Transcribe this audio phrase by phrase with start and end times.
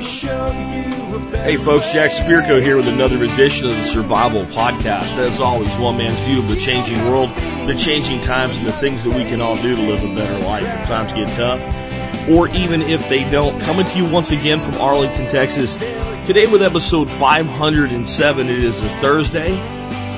[0.00, 2.12] Hey folks, Jack.
[2.12, 5.18] Spirko here with another edition of the Survival Podcast.
[5.18, 7.34] As always, one man's view of the changing world,
[7.66, 10.38] the changing times, and the things that we can all do to live a better
[10.46, 13.60] life if times get tough, or even if they don't.
[13.62, 15.78] Coming to you once again from Arlington, Texas.
[15.78, 18.48] Today with episode 507.
[18.48, 19.56] It is a Thursday.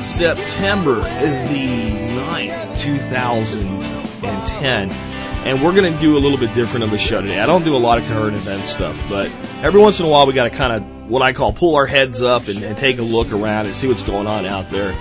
[0.02, 5.09] September the 9th, 2010
[5.44, 7.40] and we're going to do a little bit different of a show today.
[7.40, 9.30] I don't do a lot of current event stuff, but
[9.62, 11.86] every once in a while we got to kind of what I call pull our
[11.86, 14.92] heads up and, and take a look around and see what's going on out there.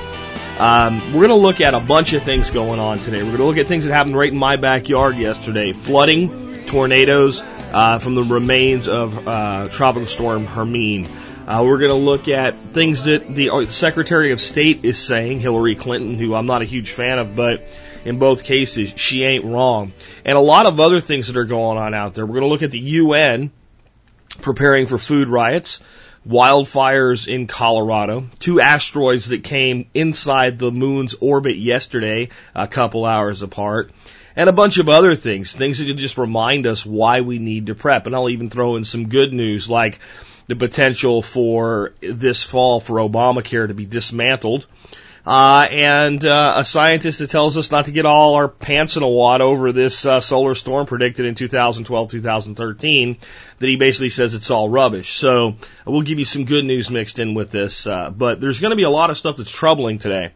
[0.59, 3.19] Um, we're going to look at a bunch of things going on today.
[3.19, 7.43] We're going to look at things that happened right in my backyard yesterday: flooding, tornadoes
[7.73, 11.07] uh, from the remains of uh, tropical storm Hermine.
[11.47, 15.39] Uh, we're going to look at things that the uh, Secretary of State is saying,
[15.39, 17.67] Hillary Clinton, who I'm not a huge fan of, but
[18.05, 19.93] in both cases, she ain't wrong.
[20.25, 22.25] And a lot of other things that are going on out there.
[22.25, 23.51] We're going to look at the UN
[24.41, 25.79] preparing for food riots,
[26.27, 33.41] wildfires in Colorado, two asteroids that came inside the moon's orbit yesterday, a couple hours
[33.41, 33.91] apart,
[34.35, 37.75] and a bunch of other things, things that just remind us why we need to
[37.75, 38.05] prep.
[38.05, 39.99] And I'll even throw in some good news like
[40.47, 44.65] the potential for this fall for Obamacare to be dismantled.
[45.25, 49.03] Uh, and uh, a scientist that tells us not to get all our pants in
[49.03, 53.17] a wad over this uh, solar storm predicted in 2012, 2013.
[53.59, 55.17] That he basically says it's all rubbish.
[55.17, 55.55] So
[55.85, 57.85] we'll give you some good news mixed in with this.
[57.85, 60.31] Uh, but there's going to be a lot of stuff that's troubling today.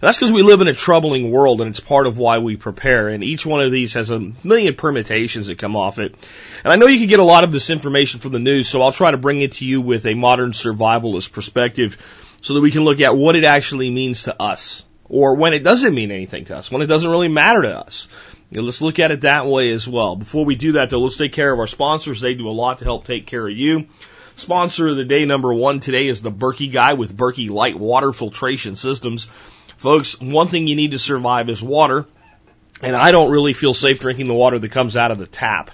[0.00, 2.56] And that's because we live in a troubling world, and it's part of why we
[2.56, 3.08] prepare.
[3.08, 6.14] And each one of these has a million permutations that come off it.
[6.64, 8.80] And I know you can get a lot of this information from the news, so
[8.80, 11.98] I'll try to bring it to you with a modern survivalist perspective
[12.40, 15.64] so that we can look at what it actually means to us, or when it
[15.64, 18.08] doesn't mean anything to us, when it doesn't really matter to us.
[18.50, 20.16] You know, let's look at it that way as well.
[20.16, 22.20] Before we do that, though, let's take care of our sponsors.
[22.20, 23.86] They do a lot to help take care of you.
[24.34, 28.12] Sponsor of the day number one today is the Berkey guy with Berkey Light Water
[28.12, 29.28] Filtration Systems.
[29.76, 32.06] Folks, one thing you need to survive is water,
[32.82, 35.70] and I don't really feel safe drinking the water that comes out of the tap.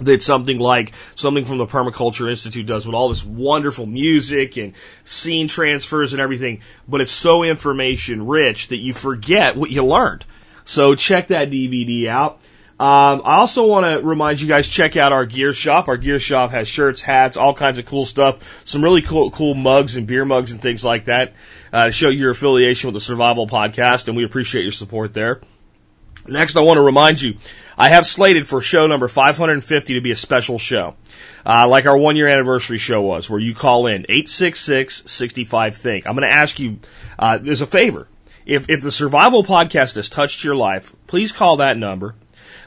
[0.00, 4.74] that something like something from the Permaculture Institute does with all this wonderful music and
[5.04, 10.24] scene transfers and everything, but it's so information rich that you forget what you learned.
[10.64, 12.40] So check that DVD out.
[12.80, 15.86] Um, I also want to remind you guys check out our gear shop.
[15.86, 18.62] Our gear shop has shirts, hats, all kinds of cool stuff.
[18.64, 21.34] Some really cool, cool mugs and beer mugs and things like that
[21.72, 25.42] uh, to show your affiliation with the Survival Podcast, and we appreciate your support there.
[26.26, 27.36] Next, I want to remind you,
[27.76, 30.94] I have slated for show number 550 to be a special show,
[31.44, 36.06] uh, like our one year anniversary show was, where you call in 866-65-THINK.
[36.06, 36.78] I'm going to ask you,
[37.18, 38.06] uh, there's a favor.
[38.44, 42.14] If, if the Survival Podcast has touched your life, please call that number,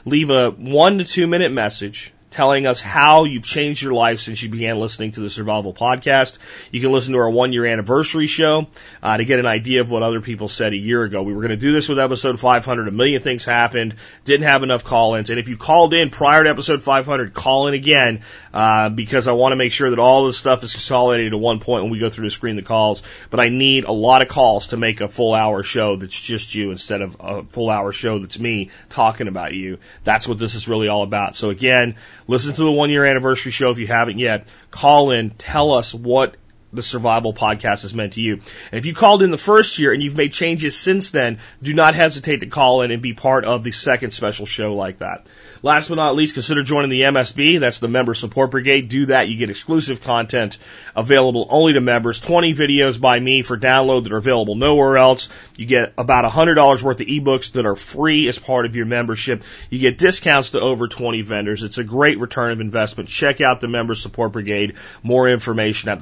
[0.04, 4.42] leave a one to two minute message, telling us how you've changed your life since
[4.42, 6.36] you began listening to the Survival Podcast.
[6.70, 8.66] You can listen to our one year anniversary show
[9.02, 11.22] uh, to get an idea of what other people said a year ago.
[11.22, 12.88] We were going to do this with episode 500.
[12.88, 13.94] A million things happened.
[14.24, 15.30] Didn't have enough call-ins.
[15.30, 18.20] And if you called in prior to episode 500, call in again
[18.52, 21.58] uh, because I want to make sure that all this stuff is consolidated to one
[21.58, 23.02] point when we go through to screen the calls.
[23.30, 26.54] But I need a lot of calls to make a full hour show that's just
[26.54, 29.78] you instead of a full hour show that's me talking about you.
[30.04, 31.34] That's what this is really all about.
[31.34, 34.48] So again, listen to the one year anniversary show if you haven't yet.
[34.70, 36.36] Call in, tell us what
[36.76, 38.34] the survival podcast has meant to you.
[38.34, 41.74] And if you called in the first year and you've made changes since then, do
[41.74, 45.26] not hesitate to call in and be part of the second special show like that.
[45.62, 47.58] Last but not least, consider joining the MSB.
[47.60, 48.88] That's the Member Support Brigade.
[48.88, 49.28] Do that.
[49.28, 50.58] You get exclusive content
[50.94, 52.20] available only to members.
[52.20, 55.28] 20 videos by me for download that are available nowhere else.
[55.56, 59.42] You get about $100 worth of ebooks that are free as part of your membership.
[59.70, 61.62] You get discounts to over 20 vendors.
[61.62, 63.08] It's a great return of investment.
[63.08, 64.74] Check out the Member Support Brigade.
[65.02, 65.98] More information at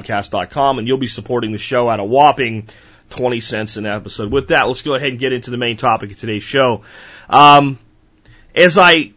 [0.00, 2.68] thesurvivalpodcast.com and you'll be supporting the show at a whopping
[3.10, 4.32] 20 cents an episode.
[4.32, 6.82] With that, let's go ahead and get into the main topic of today's show.
[7.28, 7.78] Um,
[8.54, 9.12] as I,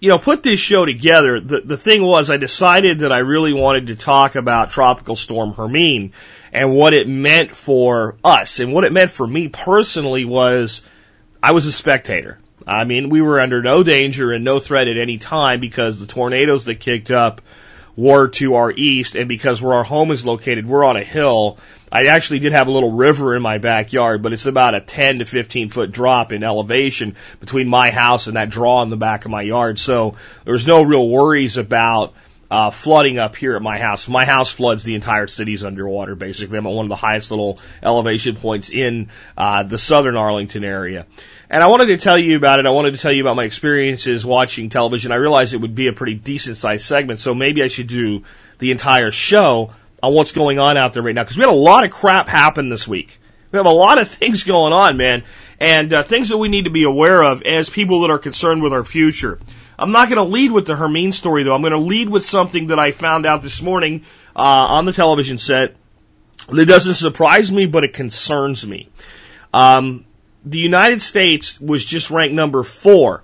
[0.00, 3.52] you know, put this show together, the, the thing was I decided that I really
[3.52, 6.12] wanted to talk about Tropical Storm Hermine
[6.52, 8.60] and what it meant for us.
[8.60, 10.82] And what it meant for me personally was
[11.42, 12.38] I was a spectator.
[12.66, 16.06] I mean, we were under no danger and no threat at any time because the
[16.06, 17.40] tornadoes that kicked up
[18.00, 21.58] were to our east, and because where our home is located, we're on a hill.
[21.92, 25.18] I actually did have a little river in my backyard, but it's about a 10
[25.18, 29.24] to 15 foot drop in elevation between my house and that draw in the back
[29.24, 29.78] of my yard.
[29.78, 30.14] So
[30.44, 32.14] there's no real worries about
[32.50, 34.08] uh, flooding up here at my house.
[34.08, 36.58] My house floods the entire city's underwater, basically.
[36.58, 41.06] I'm at one of the highest little elevation points in uh, the southern Arlington area.
[41.52, 42.66] And I wanted to tell you about it.
[42.66, 45.10] I wanted to tell you about my experiences watching television.
[45.10, 48.22] I realized it would be a pretty decent sized segment, so maybe I should do
[48.58, 51.24] the entire show on what's going on out there right now.
[51.24, 53.18] Because we had a lot of crap happen this week.
[53.50, 55.24] We have a lot of things going on, man,
[55.58, 58.62] and uh, things that we need to be aware of as people that are concerned
[58.62, 59.40] with our future.
[59.76, 61.54] I'm not going to lead with the Hermine story, though.
[61.54, 64.04] I'm going to lead with something that I found out this morning
[64.36, 65.74] uh, on the television set
[66.48, 68.88] that doesn't surprise me, but it concerns me.
[69.52, 70.04] Um,
[70.44, 73.22] the United States was just ranked number four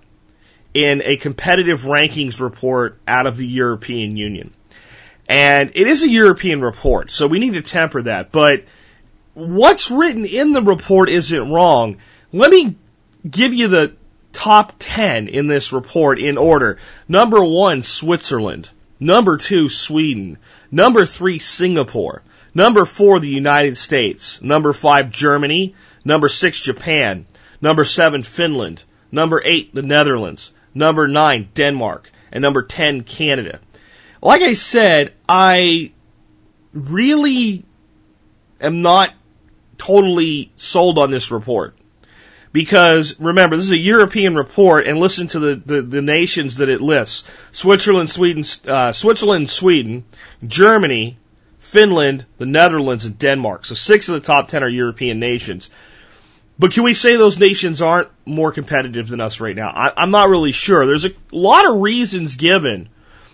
[0.74, 4.52] in a competitive rankings report out of the European Union.
[5.28, 8.30] And it is a European report, so we need to temper that.
[8.30, 8.64] But
[9.34, 11.96] what's written in the report isn't wrong.
[12.32, 12.76] Let me
[13.28, 13.94] give you the
[14.32, 16.78] top 10 in this report in order.
[17.08, 18.68] Number one, Switzerland.
[19.00, 20.38] Number two, Sweden.
[20.70, 22.22] Number three, Singapore.
[22.54, 24.40] Number four, the United States.
[24.42, 25.74] Number five, Germany.
[26.06, 27.26] Number six, Japan.
[27.60, 28.84] Number seven, Finland.
[29.10, 30.52] Number eight, the Netherlands.
[30.72, 32.12] Number nine, Denmark.
[32.30, 33.58] And number 10, Canada.
[34.22, 35.90] Like I said, I
[36.72, 37.64] really
[38.60, 39.14] am not
[39.78, 41.76] totally sold on this report.
[42.52, 46.68] Because remember, this is a European report, and listen to the, the, the nations that
[46.68, 50.04] it lists: Switzerland, Sweden, uh, Switzerland, Sweden,
[50.46, 51.18] Germany,
[51.58, 53.66] Finland, the Netherlands, and Denmark.
[53.66, 55.68] So six of the top ten are European nations.
[56.58, 59.68] But can we say those nations aren't more competitive than us right now?
[59.68, 60.86] I, am not really sure.
[60.86, 62.88] There's a lot of reasons given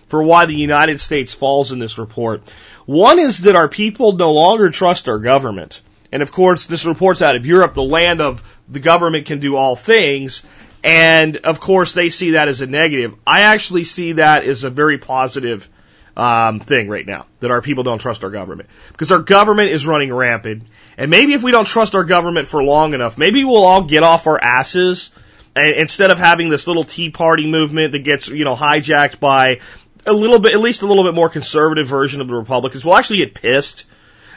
[0.07, 2.51] for why the United States falls in this report.
[2.85, 5.81] One is that our people no longer trust our government.
[6.11, 9.55] And of course, this report's out of Europe, the land of the government can do
[9.55, 10.43] all things.
[10.83, 13.15] And of course, they see that as a negative.
[13.25, 15.69] I actually see that as a very positive
[16.15, 19.87] um, thing right now that our people don't trust our government because our government is
[19.87, 20.63] running rampant.
[20.97, 24.03] And maybe if we don't trust our government for long enough, maybe we'll all get
[24.03, 25.11] off our asses
[25.55, 29.59] and instead of having this little Tea Party movement that gets you know hijacked by
[30.05, 32.95] a little bit, at least a little bit more conservative version of the Republicans, we'll
[32.95, 33.85] actually get pissed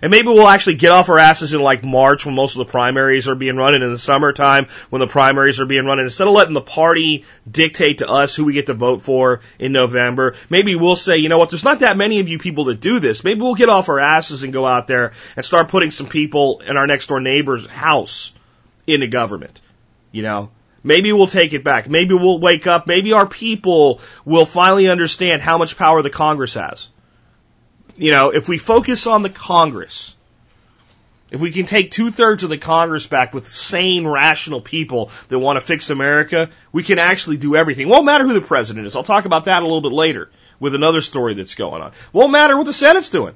[0.02, 2.70] and maybe we'll actually get off our asses in like March when most of the
[2.70, 5.98] primaries are being run and in the summertime when the primaries are being run.
[5.98, 9.40] And instead of letting the party dictate to us who we get to vote for
[9.58, 12.64] in November, maybe we'll say, you know what, there's not that many of you people
[12.64, 13.24] that do this.
[13.24, 16.60] Maybe we'll get off our asses and go out there and start putting some people
[16.60, 18.32] in our next door neighbor's house
[18.86, 19.60] into government.
[20.12, 20.50] You know?
[20.82, 21.88] Maybe we'll take it back.
[21.88, 22.86] Maybe we'll wake up.
[22.86, 26.90] Maybe our people will finally understand how much power the Congress has
[27.96, 30.14] you know, if we focus on the Congress,
[31.30, 35.38] if we can take two thirds of the Congress back with sane, rational people that
[35.38, 37.88] want to fix America, we can actually do everything.
[37.88, 38.94] Won't matter who the president is.
[38.94, 41.92] I'll talk about that a little bit later with another story that's going on.
[42.12, 43.34] Won't matter what the Senate's doing.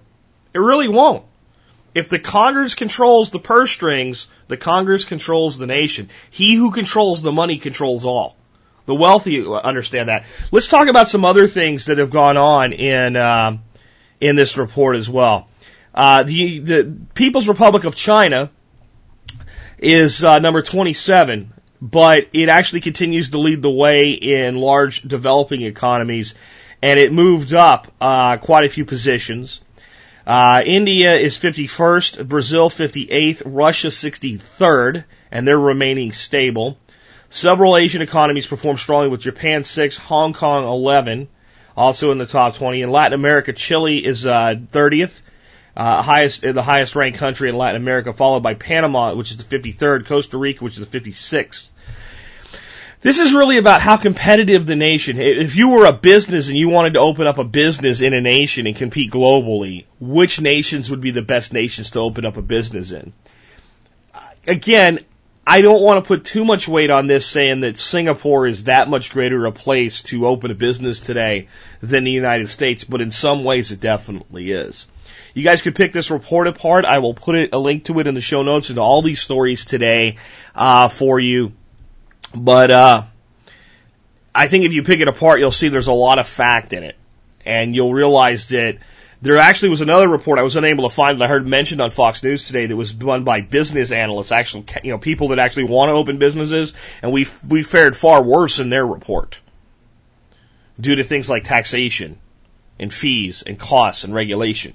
[0.55, 1.25] It really won't.
[1.93, 6.09] If the Congress controls the purse strings, the Congress controls the nation.
[6.31, 8.37] He who controls the money controls all.
[8.87, 10.25] The wealthy understand that.
[10.53, 13.59] Let's talk about some other things that have gone on in uh,
[14.21, 15.49] in this report as well.
[15.95, 18.51] Uh, the the People's Republic of China
[19.79, 25.63] is uh, number 27, but it actually continues to lead the way in large developing
[25.63, 26.35] economies,
[26.83, 29.61] and it moved up uh, quite a few positions.
[30.27, 36.79] Uh, India is 51st, Brazil 58th, Russia 63rd, and they're remaining stable.
[37.31, 41.29] Several Asian economies perform strongly with Japan 6, Hong Kong 11,
[41.81, 42.83] also in the top 20.
[42.83, 45.23] In Latin America, Chile is uh, 30th,
[45.77, 49.59] uh, highest the highest ranked country in Latin America, followed by Panama, which is the
[49.59, 51.73] 53rd, Costa Rica, which is the 56th.
[53.01, 55.19] This is really about how competitive the nation.
[55.19, 58.21] If you were a business and you wanted to open up a business in a
[58.21, 62.43] nation and compete globally, which nations would be the best nations to open up a
[62.43, 63.15] business in?
[64.47, 64.99] Again,
[65.47, 68.89] I don't want to put too much weight on this saying that Singapore is that
[68.89, 71.49] much greater a place to open a business today
[71.81, 74.87] than the United States, but in some ways it definitely is.
[75.35, 76.85] You guys could pick this report apart.
[76.85, 79.21] I will put it, a link to it in the show notes and all these
[79.21, 80.19] stories today
[80.55, 81.53] uh, for you
[82.35, 83.03] but uh,
[84.35, 86.83] I think if you pick it apart, you'll see there's a lot of fact in
[86.83, 86.97] it,
[87.45, 88.79] and you'll realize that
[89.23, 91.91] there actually was another report I was unable to find that I heard mentioned on
[91.91, 95.65] Fox News today that was done by business analysts, actual you know people that actually
[95.65, 96.73] want to open businesses,
[97.03, 99.41] and we we fared far worse in their report
[100.81, 102.19] due to things like taxation
[102.79, 104.73] and fees and costs and regulation.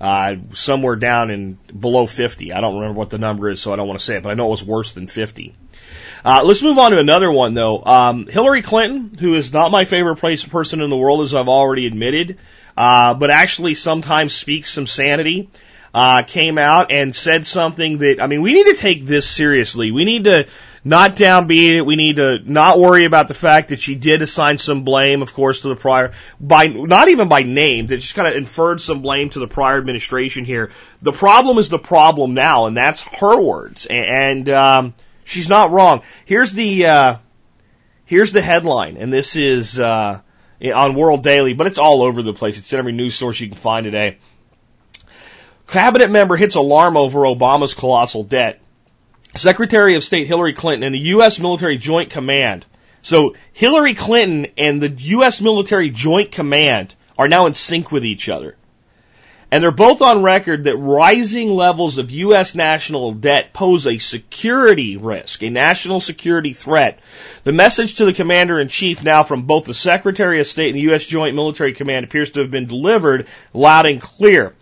[0.00, 2.52] Uh, somewhere down in below 50.
[2.52, 4.30] I don't remember what the number is, so I don't want to say it, but
[4.30, 5.54] I know it was worse than 50.
[6.24, 7.84] Uh, let's move on to another one though.
[7.84, 11.46] Um, Hillary Clinton, who is not my favorite place, person in the world, as I've
[11.46, 12.38] already admitted,
[12.76, 15.50] uh, but actually sometimes speaks some sanity,
[15.94, 19.90] uh, came out and said something that, I mean, we need to take this seriously.
[19.90, 20.48] We need to
[20.84, 21.82] not downbeat it.
[21.82, 25.32] We need to not worry about the fact that she did assign some blame, of
[25.34, 29.02] course, to the prior, by, not even by name, that just kind of inferred some
[29.02, 30.70] blame to the prior administration here.
[31.02, 33.86] The problem is the problem now, and that's her words.
[33.86, 36.02] And, um, She's not wrong.
[36.24, 37.16] Here's the uh,
[38.04, 40.20] here's the headline, and this is uh,
[40.70, 42.58] on World Daily, but it's all over the place.
[42.58, 44.18] It's in every news source you can find today.
[45.66, 48.60] Cabinet member hits alarm over Obama's colossal debt.
[49.34, 51.40] Secretary of State Hillary Clinton and the U.S.
[51.40, 52.66] Military Joint Command.
[53.00, 55.40] So Hillary Clinton and the U.S.
[55.40, 58.56] Military Joint Command are now in sync with each other.
[59.52, 62.54] And they're both on record that rising levels of U.S.
[62.54, 67.00] national debt pose a security risk, a national security threat.
[67.44, 70.76] The message to the commander in chief now from both the Secretary of State and
[70.76, 71.04] the U.S.
[71.04, 74.54] Joint Military Command appears to have been delivered loud and clear.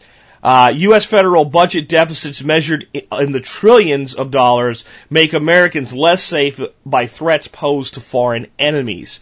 [0.43, 1.05] Uh, U.S.
[1.05, 7.47] federal budget deficits measured in the trillions of dollars make Americans less safe by threats
[7.47, 9.21] posed to foreign enemies.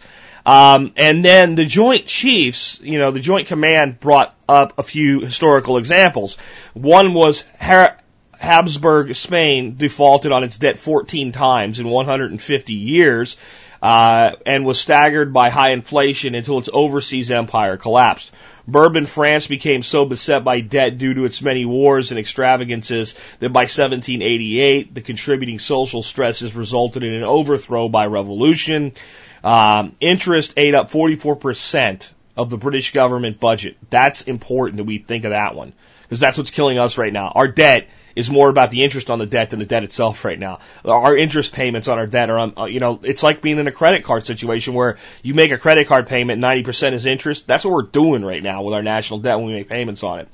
[0.49, 5.19] Um, and then the Joint Chiefs, you know, the Joint Command brought up a few
[5.19, 6.37] historical examples.
[6.73, 13.37] One was Habsburg Spain defaulted on its debt 14 times in 150 years,
[13.83, 18.31] uh, and was staggered by high inflation until its overseas empire collapsed.
[18.67, 23.53] Bourbon France became so beset by debt due to its many wars and extravagances that
[23.53, 28.93] by 1788, the contributing social stresses resulted in an overthrow by revolution.
[29.43, 33.77] Um, interest ate up 44% of the British government budget.
[33.89, 37.31] That's important that we think of that one because that's what's killing us right now.
[37.35, 40.39] Our debt is more about the interest on the debt than the debt itself right
[40.39, 40.59] now.
[40.83, 43.67] Our interest payments on our debt are on, uh, you know, it's like being in
[43.67, 47.47] a credit card situation where you make a credit card payment, 90% is interest.
[47.47, 50.19] That's what we're doing right now with our national debt when we make payments on
[50.19, 50.27] it.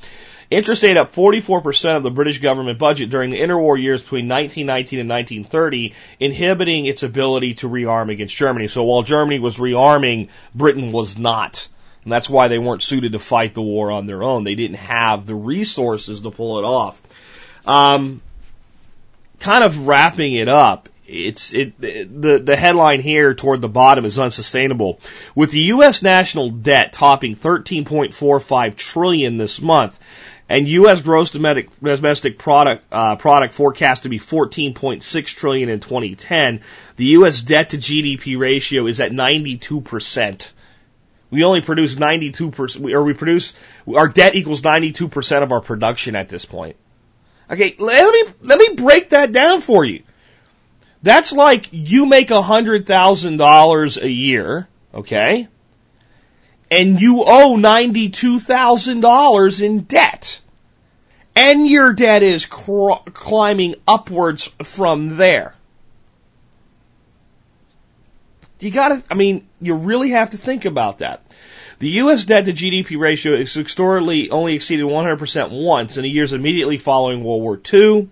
[0.49, 4.99] Interest ate up 44% of the British government budget during the interwar years between 1919
[4.99, 8.67] and 1930, inhibiting its ability to rearm against Germany.
[8.67, 11.67] So while Germany was rearming, Britain was not.
[12.03, 14.43] And that's why they weren't suited to fight the war on their own.
[14.43, 17.01] They didn't have the resources to pull it off.
[17.65, 18.21] Um,
[19.39, 24.17] kind of wrapping it up, it's it the the headline here toward the bottom is
[24.17, 24.99] unsustainable.
[25.35, 26.01] With the U.S.
[26.01, 29.99] national debt topping 13.45 trillion this month,
[30.47, 31.01] and U.S.
[31.01, 36.61] gross domestic, domestic product uh, product forecast to be 14.6 trillion in 2010.
[36.97, 37.41] The U.S.
[37.41, 40.53] debt to GDP ratio is at 92 percent.
[41.31, 43.55] We only produce 92 percent, or we produce
[43.93, 46.75] our debt equals 92 percent of our production at this point.
[47.49, 50.03] Okay, let me let me break that down for you.
[51.01, 55.47] That's like you make a hundred thousand dollars a year, okay?
[56.75, 60.39] And you owe $92,000 in debt.
[61.35, 65.55] And your debt is cr- climbing upwards from there.
[68.59, 71.21] you gotta, I mean, you really have to think about that.
[71.79, 72.23] The U.S.
[72.23, 77.23] debt to GDP ratio is historically only exceeded 100% once in the years immediately following
[77.23, 78.09] World War II.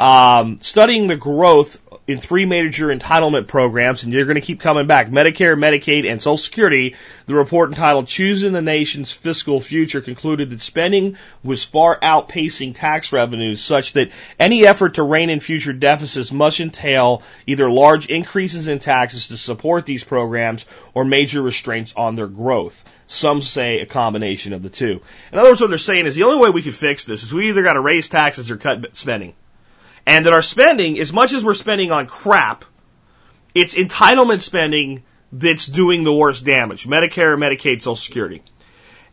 [0.00, 4.86] Um, studying the growth in three major entitlement programs, and you're going to keep coming
[4.86, 6.96] back Medicare, Medicaid, and Social Security.
[7.26, 13.12] The report entitled Choosing the Nation's Fiscal Future concluded that spending was far outpacing tax
[13.12, 18.68] revenues, such that any effort to rein in future deficits must entail either large increases
[18.68, 20.64] in taxes to support these programs
[20.94, 22.82] or major restraints on their growth.
[23.06, 25.02] Some say a combination of the two.
[25.30, 27.34] In other words, what they're saying is the only way we can fix this is
[27.34, 29.34] we either got to raise taxes or cut spending.
[30.10, 32.64] And that our spending, as much as we're spending on crap,
[33.54, 36.84] it's entitlement spending that's doing the worst damage.
[36.84, 38.42] Medicare, Medicaid, Social Security.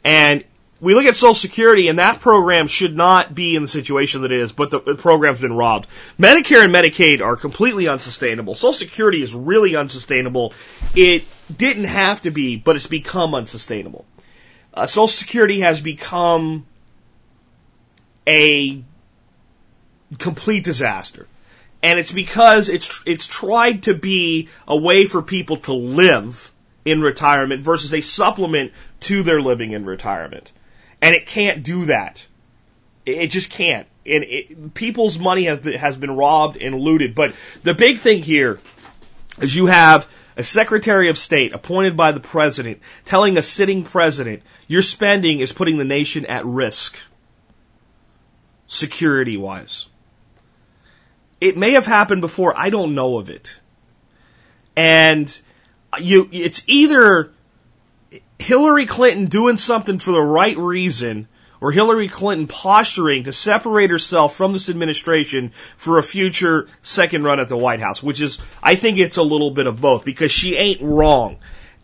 [0.03, 0.43] And
[0.81, 4.31] we look at Social Security and that program should not be in the situation that
[4.31, 5.87] it is, but the, program's been robbed.
[6.19, 8.55] Medicare and Medicaid are completely unsustainable.
[8.55, 10.55] Social Security is really unsustainable.
[10.95, 11.25] It
[11.55, 14.03] didn't have to be, but it's become unsustainable.
[14.73, 16.65] Uh, Social Security has become
[18.25, 18.83] a
[20.17, 21.27] complete disaster.
[21.83, 26.51] And it's because it's, it's tried to be a way for people to live
[26.85, 28.71] in retirement versus a supplement
[29.01, 30.51] to their living in retirement.
[31.01, 32.25] And it can't do that.
[33.05, 33.87] It just can't.
[34.05, 37.13] And it, people's money has been, has been robbed and looted.
[37.13, 38.59] But the big thing here
[39.39, 44.41] is you have a Secretary of State appointed by the President telling a sitting President,
[44.67, 46.97] your spending is putting the nation at risk,
[48.67, 49.87] security wise.
[51.39, 52.57] It may have happened before.
[52.57, 53.59] I don't know of it.
[54.75, 55.39] And
[55.99, 57.31] you, it's either
[58.39, 61.27] Hillary Clinton doing something for the right reason
[61.59, 67.39] or Hillary Clinton posturing to separate herself from this administration for a future second run
[67.39, 70.31] at the White House, which is, I think it's a little bit of both because
[70.31, 71.37] she ain't wrong.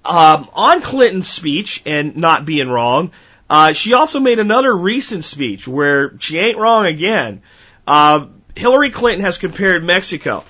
[0.05, 3.11] Um, on Clinton's speech and not being wrong,
[3.49, 7.41] uh, she also made another recent speech where she ain't wrong again.
[7.87, 10.43] Uh, Hillary Clinton has compared Mexico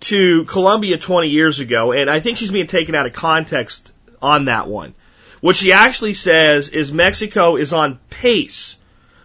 [0.00, 4.46] to Colombia 20 years ago, and I think she's being taken out of context on
[4.46, 4.94] that one.
[5.40, 8.78] What she actually says is Mexico is on pace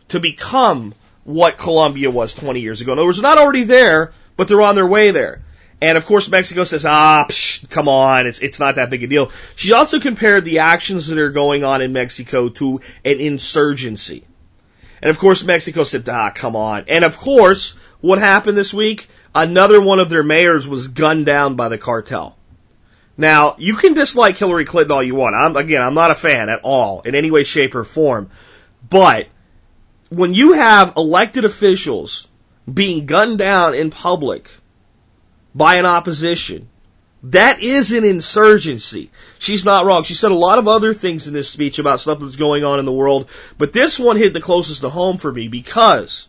[0.10, 2.92] to become what Colombia was 20 years ago.
[2.92, 5.42] In other words, they're not already there, but they're on their way there.
[5.82, 9.08] And of course, Mexico says, ah, psh, come on, it's, it's not that big a
[9.08, 9.32] deal.
[9.56, 14.26] She also compared the actions that are going on in Mexico to an insurgency.
[15.02, 16.86] And of course, Mexico said, ah, come on.
[16.88, 19.10] And of course, what happened this week?
[19.34, 22.36] Another one of their mayors was gunned down by the cartel.
[23.18, 25.36] Now, you can dislike Hillary Clinton all you want.
[25.36, 28.30] I'm, again, I'm not a fan at all, in any way, shape, or form.
[28.90, 29.28] But,
[30.10, 32.28] when you have elected officials
[32.72, 34.50] being gunned down in public
[35.54, 36.69] by an opposition,
[37.24, 39.12] that is an insurgency.
[39.40, 40.04] She's not wrong.
[40.04, 42.80] She said a lot of other things in this speech about stuff that's going on
[42.80, 46.28] in the world, but this one hit the closest to home for me because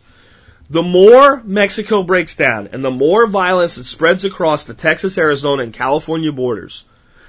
[0.69, 5.63] the more Mexico breaks down and the more violence that spreads across the Texas, Arizona,
[5.63, 6.85] and California borders,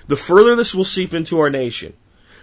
[0.08, 1.92] the further this will seep into our nation.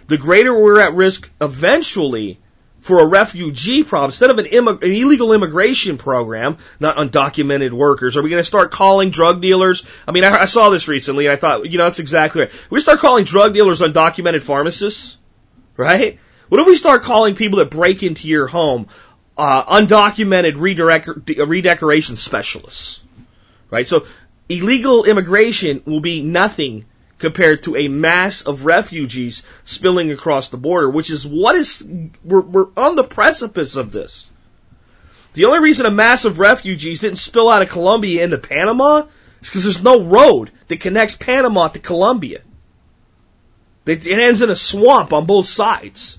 [0.08, 2.38] The greater we're at risk eventually
[2.80, 8.16] for a refugee problem instead of an, immig- an, illegal immigration program, not undocumented workers.
[8.16, 9.84] Are we going to start calling drug dealers?
[10.08, 12.52] I mean, I, I, saw this recently and I thought, you know, that's exactly right.
[12.70, 15.18] We start calling drug dealers undocumented pharmacists,
[15.76, 16.18] right?
[16.48, 18.88] What if we start calling people that break into your home
[19.36, 23.02] uh, undocumented redirect- redecoration specialists,
[23.70, 23.86] right?
[23.86, 24.06] So
[24.48, 26.86] illegal immigration will be nothing
[27.20, 31.86] compared to a mass of refugees spilling across the border, which is what is,
[32.24, 34.30] we're, we're on the precipice of this.
[35.34, 39.04] The only reason a mass of refugees didn't spill out of Colombia into Panama
[39.40, 42.40] is because there's no road that connects Panama to Colombia.
[43.86, 46.18] It ends in a swamp on both sides.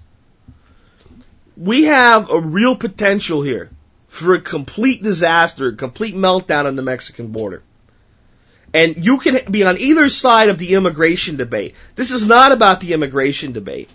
[1.58, 3.70] We have a real potential here
[4.08, 7.64] for a complete disaster, a complete meltdown on the Mexican border.
[8.74, 11.76] And you can be on either side of the immigration debate.
[11.96, 13.90] This is not about the immigration debate.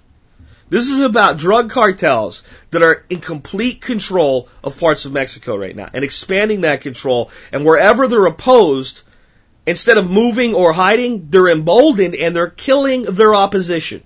[0.68, 5.74] This is about drug cartels that are in complete control of parts of Mexico right
[5.74, 7.30] now and expanding that control.
[7.52, 9.02] And wherever they're opposed,
[9.64, 14.02] instead of moving or hiding, they're emboldened and they're killing their opposition.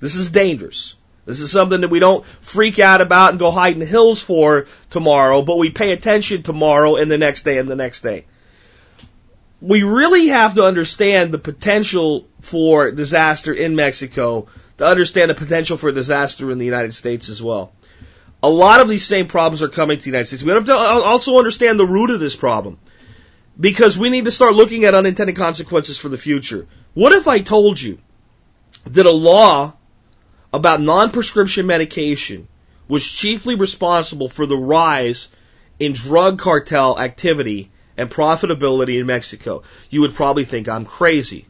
[0.00, 0.96] This is dangerous.
[1.26, 4.22] This is something that we don't freak out about and go hide in the hills
[4.22, 8.24] for tomorrow, but we pay attention tomorrow and the next day and the next day
[9.60, 15.76] we really have to understand the potential for disaster in Mexico to understand the potential
[15.76, 17.72] for disaster in the United States as well.
[18.42, 20.42] A lot of these same problems are coming to the United States.
[20.42, 22.78] We have to also understand the root of this problem.
[23.60, 26.66] because we need to start looking at unintended consequences for the future.
[26.94, 27.98] What if I told you
[28.84, 29.74] that a law
[30.52, 32.48] about non-prescription medication
[32.88, 35.28] was chiefly responsible for the rise
[35.78, 39.62] in drug cartel activity and profitability in Mexico?
[39.88, 41.46] You would probably think I'm crazy.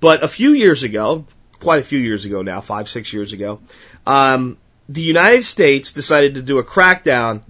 [0.00, 1.24] But a few years ago,
[1.60, 3.60] quite a few years ago now, five, six years ago,
[4.06, 7.42] um, the United States decided to do a crackdown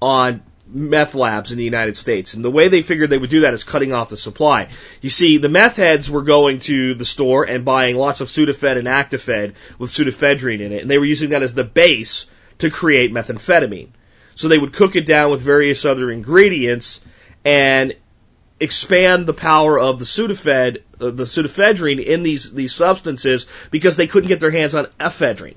[0.00, 2.34] on meth labs in the United States.
[2.34, 4.68] And the way they figured they would do that is cutting off the supply.
[5.00, 8.78] You see, the meth heads were going to the store and buying lots of Sudafed
[8.78, 12.26] and Actifed with pseudoephedrine in it, and they were using that as the base
[12.58, 13.88] to create methamphetamine.
[14.34, 17.00] So they would cook it down with various other ingredients
[17.44, 17.94] and
[18.58, 24.06] expand the power of the Sudafed, uh, the pseudoephedrine in these, these substances because they
[24.06, 25.56] couldn't get their hands on ephedrine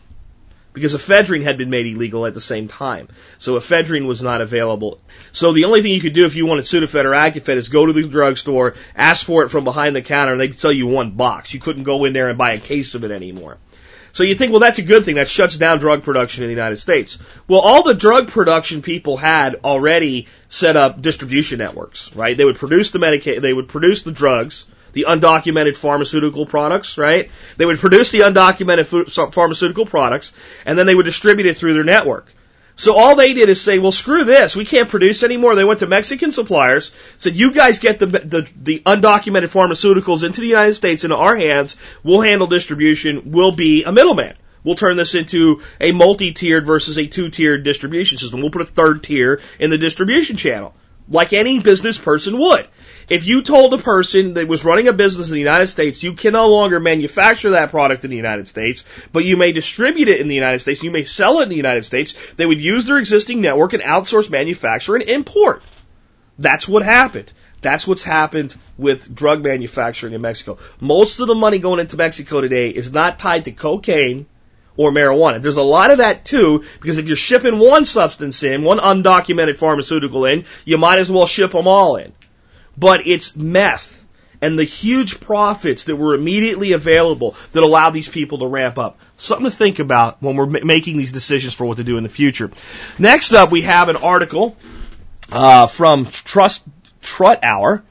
[0.73, 3.07] because ephedrine had been made illegal at the same time.
[3.37, 4.99] So ephedrine was not available.
[5.31, 7.85] So the only thing you could do if you wanted Sudafed or Actifed is go
[7.85, 11.11] to the drugstore, ask for it from behind the counter, and they'd sell you one
[11.11, 11.53] box.
[11.53, 13.57] You couldn't go in there and buy a case of it anymore.
[14.13, 15.15] So you think, well, that's a good thing.
[15.15, 17.17] That shuts down drug production in the United States.
[17.47, 22.37] Well, all the drug production people had already set up distribution networks, right?
[22.37, 27.31] They would produce the medica- they would produce the drugs, the undocumented pharmaceutical products, right?
[27.57, 30.31] They would produce the undocumented pharmaceutical products,
[30.63, 32.27] and then they would distribute it through their network.
[32.75, 34.55] So all they did is say, well, screw this.
[34.55, 35.55] We can't produce anymore.
[35.55, 40.41] They went to Mexican suppliers, said, you guys get the, the, the undocumented pharmaceuticals into
[40.41, 41.77] the United States, into our hands.
[42.03, 43.31] We'll handle distribution.
[43.31, 44.35] We'll be a middleman.
[44.63, 48.41] We'll turn this into a multi-tiered versus a two-tiered distribution system.
[48.41, 50.73] We'll put a third tier in the distribution channel,
[51.09, 52.67] like any business person would.
[53.09, 56.13] If you told a person that was running a business in the United States, you
[56.13, 60.21] can no longer manufacture that product in the United States, but you may distribute it
[60.21, 62.85] in the United States, you may sell it in the United States, they would use
[62.85, 65.61] their existing network and outsource manufacture and import.
[66.39, 67.31] That's what happened.
[67.61, 70.57] That's what's happened with drug manufacturing in Mexico.
[70.79, 74.25] Most of the money going into Mexico today is not tied to cocaine
[74.77, 75.41] or marijuana.
[75.41, 79.57] There's a lot of that too, because if you're shipping one substance in, one undocumented
[79.57, 82.13] pharmaceutical in, you might as well ship them all in
[82.77, 84.03] but it's meth
[84.41, 88.99] and the huge profits that were immediately available that allowed these people to ramp up.
[89.15, 92.09] Something to think about when we're making these decisions for what to do in the
[92.09, 92.51] future.
[92.99, 94.57] Next up, we have an article
[95.31, 96.63] uh, from Trust
[97.01, 97.83] Truthout.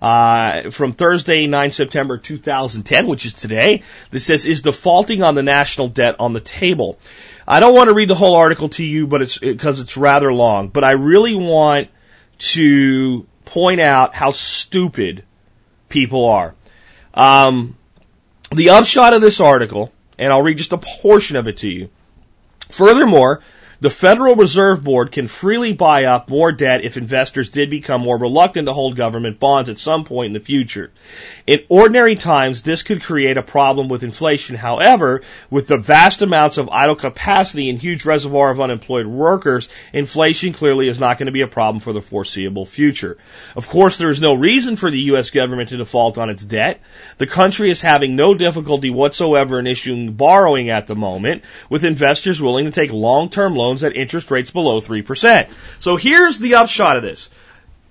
[0.00, 5.42] Uh, from Thursday, 9 September 2010, which is today, that says, is defaulting on the
[5.42, 6.98] national debt on the table?
[7.46, 10.32] I don't want to read the whole article to you, but it's, because it's rather
[10.32, 11.88] long, but I really want
[12.38, 15.24] to point out how stupid
[15.88, 16.54] people are.
[17.14, 17.76] Um,
[18.52, 21.90] the upshot of this article, and I'll read just a portion of it to you.
[22.70, 23.42] Furthermore,
[23.80, 28.18] the Federal Reserve Board can freely buy up more debt if investors did become more
[28.18, 30.90] reluctant to hold government bonds at some point in the future.
[31.48, 34.54] In ordinary times, this could create a problem with inflation.
[34.54, 40.52] However, with the vast amounts of idle capacity and huge reservoir of unemployed workers, inflation
[40.52, 43.16] clearly is not going to be a problem for the foreseeable future.
[43.56, 45.30] Of course, there is no reason for the U.S.
[45.30, 46.82] government to default on its debt.
[47.16, 52.42] The country is having no difficulty whatsoever in issuing borrowing at the moment, with investors
[52.42, 55.50] willing to take long-term loans at interest rates below 3%.
[55.78, 57.30] So here's the upshot of this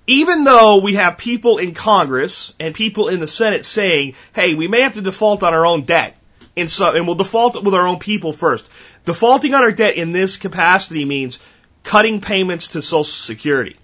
[0.08, 4.66] even though we have people in Congress and people in the Senate saying, hey, we
[4.66, 6.16] may have to default on our own debt.
[6.56, 8.68] And, so, and we'll default with our own people first.
[9.04, 11.38] Defaulting on our debt in this capacity means
[11.84, 13.76] cutting payments to Social Security.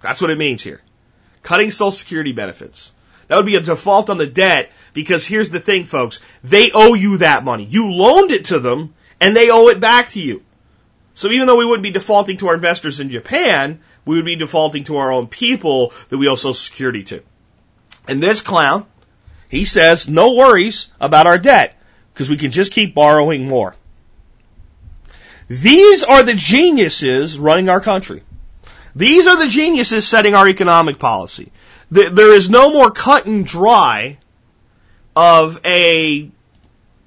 [0.00, 0.82] That's what it means here.
[1.44, 2.92] Cutting Social Security benefits.
[3.28, 6.18] That would be a default on the debt because here's the thing, folks.
[6.42, 7.64] They owe you that money.
[7.64, 10.42] You loaned it to them and they owe it back to you.
[11.14, 14.36] So even though we wouldn't be defaulting to our investors in Japan, we would be
[14.36, 17.22] defaulting to our own people that we owe Social Security to.
[18.06, 18.86] And this clown,
[19.48, 21.78] he says, no worries about our debt
[22.12, 23.74] because we can just keep borrowing more.
[25.48, 28.22] These are the geniuses running our country.
[28.94, 31.50] These are the geniuses setting our economic policy.
[31.90, 34.18] There is no more cut and dry
[35.14, 36.30] of a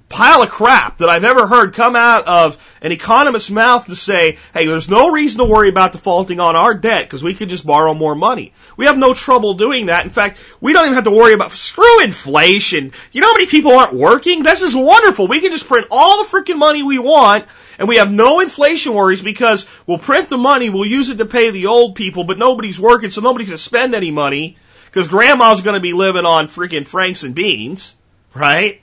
[0.08, 4.38] pile of crap that I've ever heard come out of an economist's mouth to say,
[4.54, 7.66] hey, there's no reason to worry about defaulting on our debt because we could just
[7.66, 8.52] borrow more money.
[8.76, 10.04] We have no trouble doing that.
[10.04, 12.92] In fact, we don't even have to worry about screw inflation.
[13.12, 14.42] You know how many people aren't working?
[14.42, 15.28] This is wonderful.
[15.28, 17.46] We can just print all the freaking money we want
[17.78, 21.26] and we have no inflation worries because we'll print the money, we'll use it to
[21.26, 25.60] pay the old people, but nobody's working, so nobody's gonna spend any money because grandma's
[25.60, 27.94] gonna be living on freaking franks and beans,
[28.34, 28.80] right?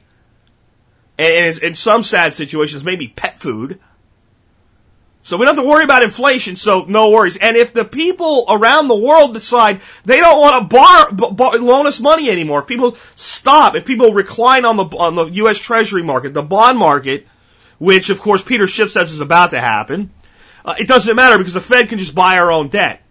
[1.18, 3.80] And in some sad situations, maybe pet food.
[5.24, 7.36] So we don't have to worry about inflation, so no worries.
[7.36, 12.30] And if the people around the world decide they don't want to loan us money
[12.30, 15.58] anymore, if people stop, if people recline on the, on the U.S.
[15.58, 17.26] Treasury market, the bond market,
[17.80, 20.12] which of course Peter Schiff says is about to happen,
[20.64, 23.02] uh, it doesn't matter because the Fed can just buy our own debt.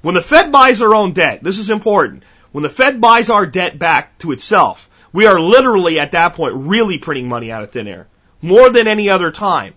[0.00, 2.22] When the Fed buys our own debt, this is important.
[2.52, 6.54] When the Fed buys our debt back to itself, we are literally at that point
[6.56, 8.08] really printing money out of thin air.
[8.42, 9.74] More than any other time.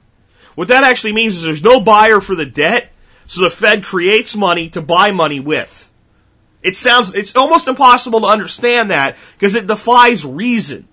[0.55, 2.91] What that actually means is there's no buyer for the debt,
[3.27, 5.91] so the Fed creates money to buy money with.
[6.63, 10.87] It sounds, it's almost impossible to understand that because it defies reason.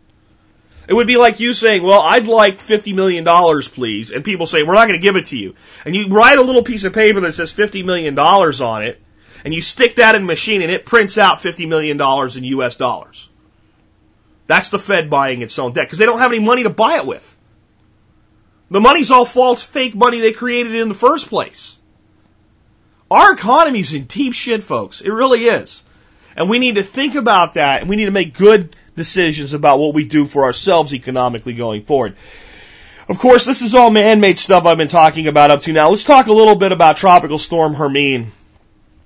[0.87, 4.11] It would be like you saying, well, I'd like $50 million, please.
[4.11, 5.55] And people say, we're not going to give it to you.
[5.87, 9.01] And you write a little piece of paper that says $50 million on it,
[9.43, 12.77] and you stick that in a machine and it prints out $50 million in US
[12.77, 13.31] dollars.
[14.47, 16.97] That's the Fed buying its own debt because they don't have any money to buy
[16.97, 17.37] it with.
[18.71, 21.79] The money's all false, fake money they created in the first place.
[23.11, 25.01] Our economy's in deep shit, folks.
[25.01, 25.83] It really is.
[26.37, 29.79] And we need to think about that and we need to make good decisions about
[29.79, 32.17] what we do for ourselves economically going forward.
[33.09, 35.91] Of course, this is all man-made stuff I've been talking about up to now.
[35.91, 38.33] Let's talk a little bit about Tropical Storm Hermine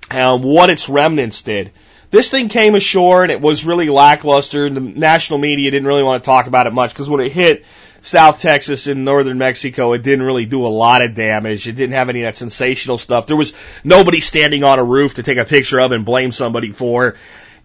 [0.09, 1.71] and what its remnants did.
[2.11, 6.03] This thing came ashore and it was really lackluster and the national media didn't really
[6.03, 7.65] want to talk about it much because when it hit,
[8.01, 11.67] South Texas and northern Mexico, it didn't really do a lot of damage.
[11.67, 13.27] It didn't have any of that sensational stuff.
[13.27, 16.71] There was nobody standing on a roof to take a picture of and blame somebody
[16.71, 17.15] for.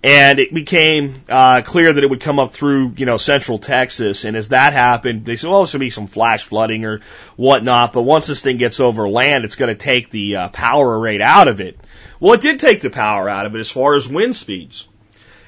[0.02, 4.26] And it became uh, clear that it would come up through, you know, central Texas.
[4.26, 7.00] And as that happened, they said, well, there's going to be some flash flooding or
[7.37, 7.94] whatnot.
[7.94, 11.22] But once this thing gets over land, it's going to take the uh, power rate
[11.22, 11.78] out of it.
[12.24, 14.88] Well, it did take the power out of it as far as wind speeds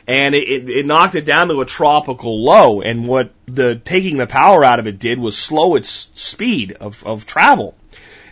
[0.06, 2.82] and it, it, knocked it down to a tropical low.
[2.82, 7.02] And what the taking the power out of it did was slow its speed of,
[7.06, 7.74] of travel.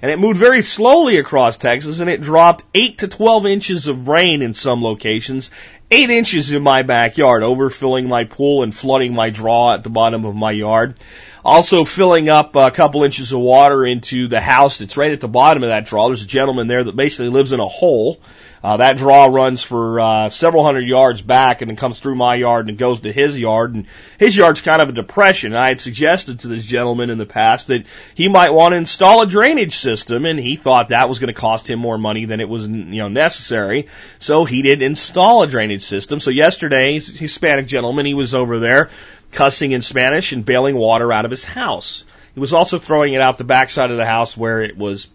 [0.02, 4.08] And it moved very slowly across Texas, and it dropped 8 to 12 inches of
[4.08, 5.50] rain in some locations,
[5.90, 10.26] 8 inches in my backyard, overfilling my pool and flooding my draw at the bottom
[10.26, 10.96] of my yard.
[11.44, 15.28] Also filling up a couple inches of water into the house that's right at the
[15.28, 16.06] bottom of that draw.
[16.06, 18.18] There's a gentleman there that basically lives in a hole
[18.64, 22.34] uh, that draw runs for uh, several hundred yards back and then comes through my
[22.34, 23.74] yard and goes to his yard.
[23.74, 23.86] And
[24.18, 25.54] his yard's kind of a depression.
[25.54, 29.20] I had suggested to this gentleman in the past that he might want to install
[29.20, 32.40] a drainage system, and he thought that was going to cost him more money than
[32.40, 33.88] it was, you know, necessary.
[34.18, 36.18] So he didn't install a drainage system.
[36.18, 38.88] So yesterday, Hispanic gentleman, he was over there
[39.30, 42.06] cussing in Spanish and bailing water out of his house.
[42.32, 45.06] He was also throwing it out the backside of the house where it was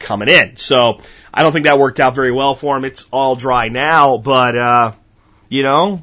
[0.00, 0.56] coming in.
[0.56, 1.00] So
[1.32, 2.84] I don't think that worked out very well for him.
[2.84, 4.92] It's all dry now, but, uh,
[5.48, 6.02] you know,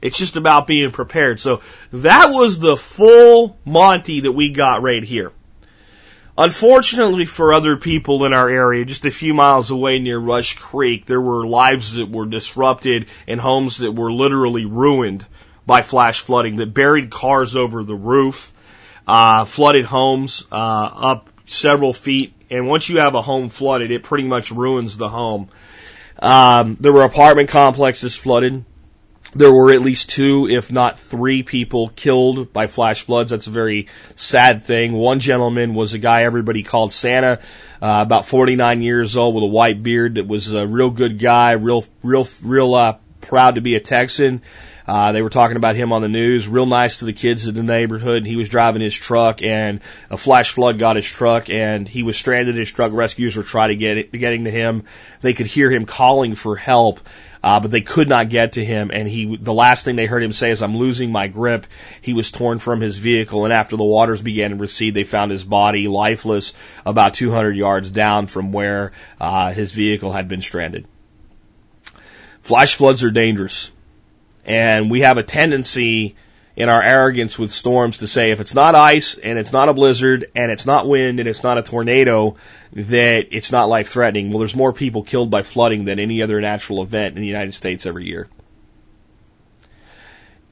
[0.00, 1.40] it's just about being prepared.
[1.40, 1.60] So
[1.92, 5.32] that was the full Monty that we got right here.
[6.38, 11.04] Unfortunately for other people in our area, just a few miles away near Rush Creek,
[11.04, 15.26] there were lives that were disrupted and homes that were literally ruined
[15.66, 18.52] by flash flooding that buried cars over the roof,
[19.06, 24.02] uh, flooded homes, uh, up several feet and once you have a home flooded, it
[24.02, 25.48] pretty much ruins the home.
[26.20, 28.64] Um, there were apartment complexes flooded.
[29.32, 33.30] There were at least two, if not three people killed by flash floods.
[33.30, 33.86] That's a very
[34.16, 34.92] sad thing.
[34.92, 37.38] One gentleman was a guy everybody called Santa,
[37.80, 41.52] uh, about 49 years old with a white beard that was a real good guy,
[41.52, 44.42] real, real, real, uh, proud to be a Texan.
[44.90, 47.54] Uh, they were talking about him on the news, real nice to the kids in
[47.54, 48.26] the neighborhood.
[48.26, 49.78] He was driving his truck and
[50.10, 52.90] a flash flood got his truck and he was stranded his truck.
[52.92, 54.82] Rescuers were trying to get it, getting to him.
[55.20, 56.98] They could hear him calling for help.
[57.40, 60.22] Uh, but they could not get to him, and he, the last thing they heard
[60.22, 61.66] him say is, I'm losing my grip.
[62.02, 65.32] He was torn from his vehicle, and after the waters began to recede, they found
[65.32, 66.52] his body lifeless
[66.84, 70.86] about 200 yards down from where, uh, his vehicle had been stranded.
[72.42, 73.70] Flash floods are dangerous.
[74.44, 76.16] And we have a tendency
[76.56, 79.74] in our arrogance with storms to say if it's not ice and it's not a
[79.74, 82.36] blizzard and it's not wind and it's not a tornado,
[82.72, 84.30] that it's not life threatening.
[84.30, 87.54] Well, there's more people killed by flooding than any other natural event in the United
[87.54, 88.28] States every year.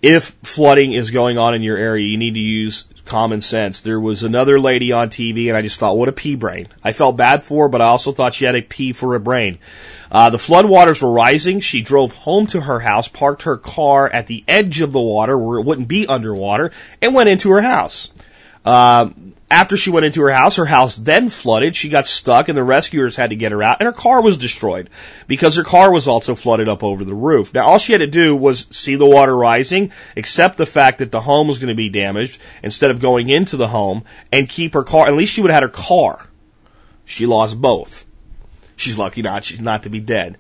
[0.01, 3.81] If flooding is going on in your area, you need to use common sense.
[3.81, 6.69] There was another lady on TV and I just thought, what a pea brain.
[6.85, 9.21] I felt bad for her, but I also thought she had a pea for a
[9.21, 9.59] brain.
[10.11, 11.61] Uh, the floodwaters were rising.
[11.61, 15.37] She drove home to her house, parked her car at the edge of the water
[15.37, 16.71] where it wouldn't be underwater,
[17.03, 18.11] and went into her house.
[18.65, 19.11] Uh,
[19.51, 21.75] after she went into her house, her house then flooded.
[21.75, 24.37] She got stuck and the rescuers had to get her out and her car was
[24.37, 24.91] destroyed
[25.27, 27.55] because her car was also flooded up over the roof.
[27.55, 31.11] Now all she had to do was see the water rising, accept the fact that
[31.11, 34.75] the home was going to be damaged instead of going into the home and keep
[34.75, 36.29] her car, at least she would have had her car.
[37.07, 38.05] She lost both.
[38.77, 40.37] She's lucky not, she's not to be dead.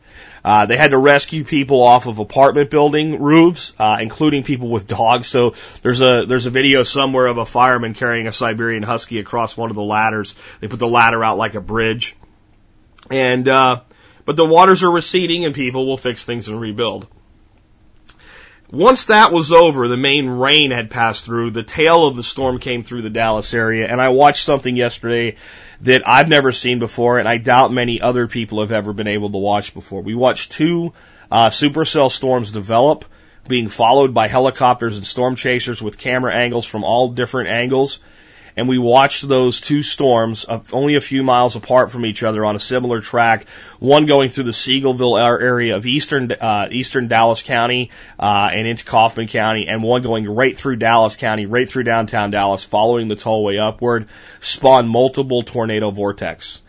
[0.48, 4.86] Uh, they had to rescue people off of apartment building roofs, uh, including people with
[4.86, 5.28] dogs.
[5.28, 9.58] So there's a there's a video somewhere of a fireman carrying a Siberian Husky across
[9.58, 10.34] one of the ladders.
[10.60, 12.16] They put the ladder out like a bridge,
[13.10, 13.80] and uh,
[14.24, 17.06] but the waters are receding, and people will fix things and rebuild.
[18.70, 22.58] Once that was over, the main rain had passed through, the tail of the storm
[22.58, 25.36] came through the Dallas area, and I watched something yesterday
[25.82, 29.30] that I've never seen before, and I doubt many other people have ever been able
[29.30, 30.02] to watch before.
[30.02, 30.92] We watched two
[31.30, 33.04] uh, supercell storms develop,
[33.46, 38.00] being followed by helicopters and storm chasers with camera angles from all different angles
[38.58, 42.56] and we watched those two storms only a few miles apart from each other on
[42.56, 43.48] a similar track.
[43.78, 48.84] One going through the Seagoville area of eastern uh, eastern Dallas County uh, and into
[48.84, 53.14] Kaufman County, and one going right through Dallas County, right through downtown Dallas, following the
[53.14, 54.08] tollway upward,
[54.40, 56.60] spawned multiple tornado vortex.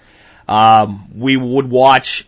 [0.48, 2.28] Um, we would watch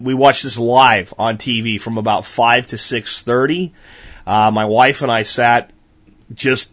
[0.00, 3.74] we watched this live on TV from about five to six thirty.
[4.26, 5.70] Uh, my wife and I sat
[6.34, 6.72] just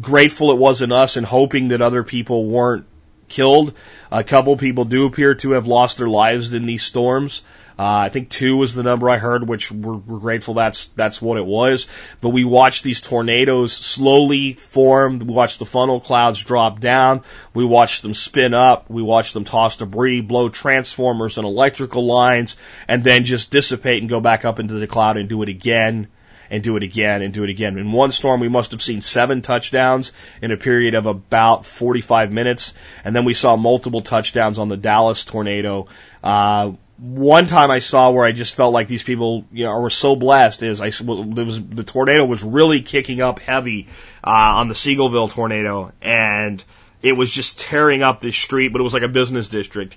[0.00, 2.86] grateful it wasn't us and hoping that other people weren't
[3.28, 3.74] killed.
[4.10, 7.42] A couple people do appear to have lost their lives in these storms.
[7.76, 11.20] Uh, I think two was the number I heard, which we're, we're grateful that's that's
[11.20, 11.88] what it was.
[12.20, 15.18] But we watched these tornadoes slowly form.
[15.18, 17.22] We watched the funnel clouds drop down.
[17.52, 18.88] We watched them spin up.
[18.88, 24.08] We watched them toss debris, blow transformers and electrical lines, and then just dissipate and
[24.08, 26.06] go back up into the cloud and do it again
[26.54, 27.76] and do it again and do it again.
[27.76, 32.30] In one storm, we must have seen seven touchdowns in a period of about 45
[32.30, 35.88] minutes, and then we saw multiple touchdowns on the Dallas tornado.
[36.22, 39.90] Uh, one time I saw where I just felt like these people, you know, were
[39.90, 43.88] so blessed is I was the tornado was really kicking up heavy
[44.22, 46.62] uh, on the Seagoville tornado, and
[47.02, 49.96] it was just tearing up this street, but it was like a business district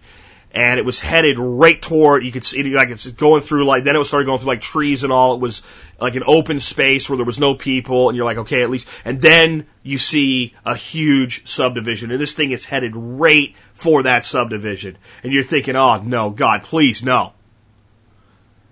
[0.58, 3.84] and it was headed right toward you could see it like it's going through like
[3.84, 5.36] then it was started going through like trees and all.
[5.36, 5.62] It was
[6.00, 8.88] like an open space where there was no people and you're like okay at least
[9.06, 14.26] and then you see a huge subdivision and this thing is headed right for that
[14.26, 17.34] subdivision and you're thinking oh no god please no.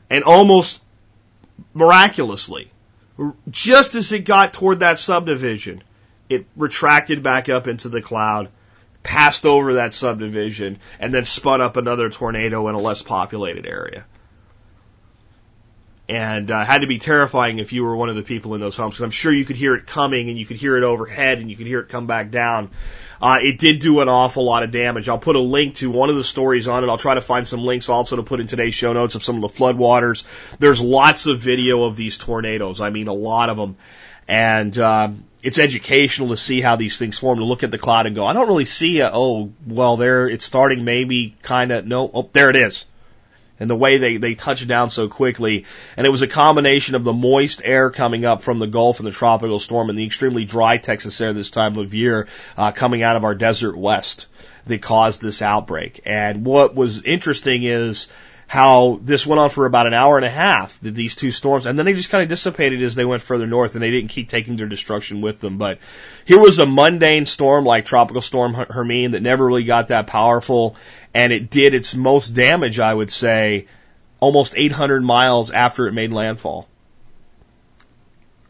[0.09, 0.81] And almost
[1.75, 2.71] miraculously
[3.51, 5.83] just as it got toward that subdivision
[6.29, 8.49] it retracted back up into the cloud
[9.05, 14.03] passed over that subdivision and then spun up another tornado in a less populated area.
[16.09, 18.75] And uh, had to be terrifying if you were one of the people in those
[18.75, 21.37] homes because I'm sure you could hear it coming and you could hear it overhead
[21.37, 22.71] and you could hear it come back down.
[23.21, 25.07] Uh, it did do an awful lot of damage.
[25.07, 26.89] I'll put a link to one of the stories on it.
[26.89, 29.35] I'll try to find some links also to put in today's show notes of some
[29.35, 30.25] of the floodwaters.
[30.57, 32.81] There's lots of video of these tornadoes.
[32.81, 33.77] I mean, a lot of them.
[34.27, 38.07] And, um, it's educational to see how these things form, to look at the cloud
[38.07, 41.85] and go, I don't really see a, oh, well, there, it's starting maybe kind of,
[41.85, 42.85] no, oh, there it is.
[43.59, 45.65] And the way they, they touch down so quickly.
[45.95, 49.07] And it was a combination of the moist air coming up from the Gulf and
[49.07, 53.03] the tropical storm and the extremely dry Texas air this time of year, uh, coming
[53.03, 54.25] out of our desert west
[54.65, 56.01] that caused this outbreak.
[56.07, 58.07] And what was interesting is,
[58.55, 61.77] how this went on for about an hour and a half, these two storms, and
[61.77, 64.29] then they just kind of dissipated as they went further north, and they didn't keep
[64.29, 65.57] taking their destruction with them.
[65.57, 65.79] But
[66.23, 70.77] here was a mundane storm like Tropical Storm Hermine that never really got that powerful,
[71.13, 73.67] and it did its most damage, I would say,
[74.21, 76.69] almost 800 miles after it made landfall.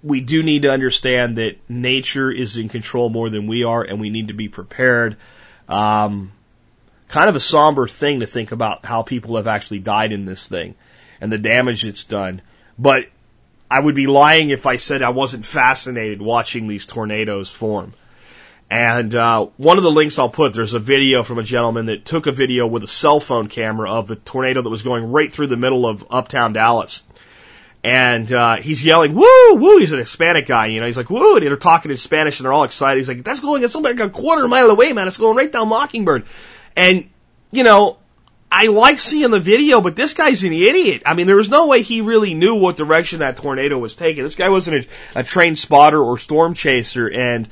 [0.03, 3.99] We do need to understand that nature is in control more than we are, and
[3.99, 5.17] we need to be prepared.
[5.67, 6.31] Um,
[7.07, 10.47] kind of a somber thing to think about how people have actually died in this
[10.47, 10.75] thing
[11.21, 12.41] and the damage it's done.
[12.77, 13.05] But
[13.69, 17.93] I would be lying if I said I wasn't fascinated watching these tornadoes form.
[18.69, 22.03] And uh, one of the links I'll put, there's a video from a gentleman that
[22.03, 25.31] took a video with a cell phone camera of the tornado that was going right
[25.31, 27.03] through the middle of uptown Dallas.
[27.83, 29.77] And uh, he's yelling, woo, woo.
[29.77, 30.87] He's an Hispanic guy, you know.
[30.87, 31.35] He's like, woo.
[31.35, 32.97] And they're talking in Spanish and they're all excited.
[32.97, 35.07] He's like, that's going, it's like a quarter mile away, man.
[35.07, 36.25] It's going right down Mockingbird.
[36.75, 37.09] And,
[37.51, 37.97] you know,
[38.51, 41.03] I like seeing the video, but this guy's an idiot.
[41.05, 44.23] I mean, there was no way he really knew what direction that tornado was taking.
[44.23, 47.07] This guy wasn't a, a trained spotter or storm chaser.
[47.07, 47.49] And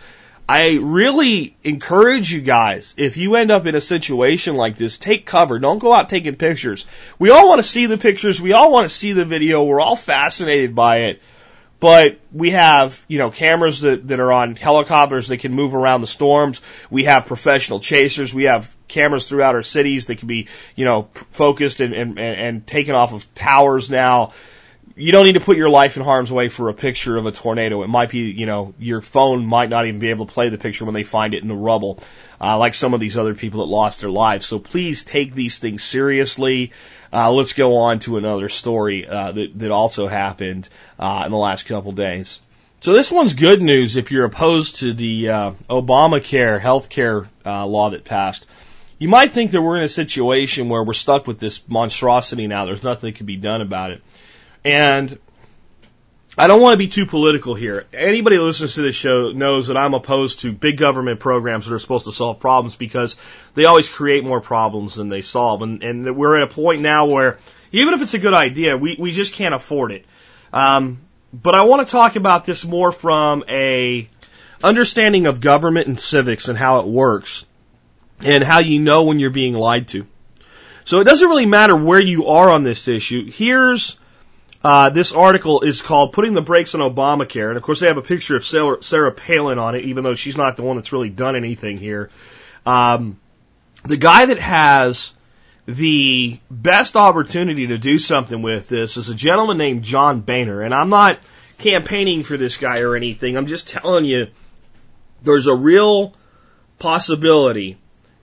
[0.48, 5.26] I really encourage you guys, if you end up in a situation like this, take
[5.26, 5.58] cover.
[5.58, 6.86] Don't go out taking pictures.
[7.18, 8.42] We all want to see the pictures.
[8.42, 9.64] We all want to see the video.
[9.64, 11.22] We're all fascinated by it.
[11.84, 16.00] But we have, you know, cameras that, that are on helicopters that can move around
[16.00, 16.62] the storms.
[16.90, 18.34] We have professional chasers.
[18.34, 22.66] We have cameras throughout our cities that can be, you know, focused and, and, and
[22.66, 24.32] taken off of towers now.
[24.96, 27.32] you don't need to put your life in harm's way for a picture of a
[27.32, 27.84] tornado.
[27.84, 30.58] It might be, you know, your phone might not even be able to play the
[30.58, 32.00] picture when they find it in the rubble,
[32.40, 34.46] uh, like some of these other people that lost their lives.
[34.46, 36.72] So please take these things seriously.
[37.14, 41.38] Uh, let's go on to another story uh, that that also happened uh, in the
[41.38, 42.42] last couple days.
[42.82, 47.66] So this one's good news if you're opposed to the uh, Obamacare health care uh,
[47.68, 48.48] law that passed.
[48.98, 52.66] You might think that we're in a situation where we're stuck with this monstrosity now.
[52.66, 54.02] There's nothing that can be done about it.
[54.66, 55.18] And
[56.36, 57.86] I don't want to be too political here.
[57.94, 61.74] Anybody who listens to this show knows that I'm opposed to big government programs that
[61.76, 63.18] are supposed to solve problems because
[63.54, 65.62] they always create more problems than they solve.
[65.62, 67.38] And, and we're at a point now where
[67.72, 70.06] even if it's a good idea, we, we just can't afford it.
[70.52, 74.08] Um, but I want to talk about this more from a
[74.64, 77.46] understanding of government and civics and how it works
[78.22, 80.08] and how you know when you're being lied to.
[80.84, 83.30] So it doesn't really matter where you are on this issue.
[83.30, 83.98] Here's
[84.64, 87.98] uh, this article is called "Putting the Brakes on Obamacare," and of course they have
[87.98, 91.10] a picture of Sarah, Palin on it, even though she's not the one that's really
[91.10, 92.10] done anything here.
[92.66, 93.20] Um,
[93.84, 95.14] the guy that has
[95.66, 100.74] the best opportunity to do something with this is a gentleman named John Boehner, and
[100.74, 101.20] I'm not
[101.58, 103.36] campaigning for this guy or anything.
[103.36, 104.28] I'm just telling you,
[105.24, 106.14] there's a real
[106.80, 107.78] possibility.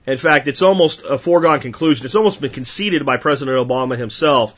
[0.07, 2.05] In fact, it's almost a foregone conclusion.
[2.05, 4.55] It's almost been conceded by President Obama himself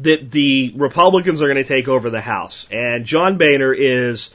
[0.00, 2.66] that the Republicans are going to take over the House.
[2.70, 4.30] And John Boehner is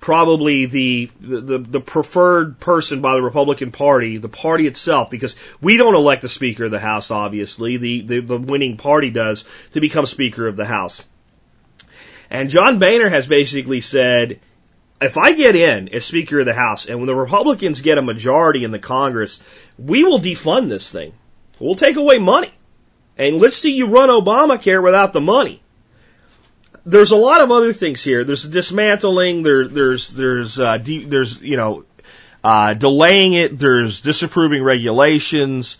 [0.00, 5.78] probably the, the, the preferred person by the Republican Party, the party itself, because we
[5.78, 7.78] don't elect the Speaker of the House, obviously.
[7.78, 11.04] The, the, the winning party does to become Speaker of the House.
[12.28, 14.40] And John Boehner has basically said,
[15.00, 18.02] if I get in as Speaker of the House and when the Republicans get a
[18.02, 19.40] majority in the Congress,
[19.78, 21.12] we will defund this thing.
[21.58, 22.52] We'll take away money.
[23.16, 25.62] And let's see you run Obamacare without the money.
[26.86, 28.24] There's a lot of other things here.
[28.24, 29.42] There's dismantling.
[29.42, 31.84] There, there's there's uh, de- there's you know
[32.42, 33.58] uh, delaying it.
[33.58, 35.78] There's disapproving regulations.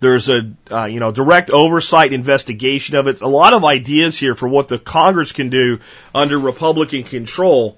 [0.00, 3.20] There's a uh, you know direct oversight investigation of it.
[3.20, 5.80] A lot of ideas here for what the Congress can do
[6.14, 7.76] under Republican control.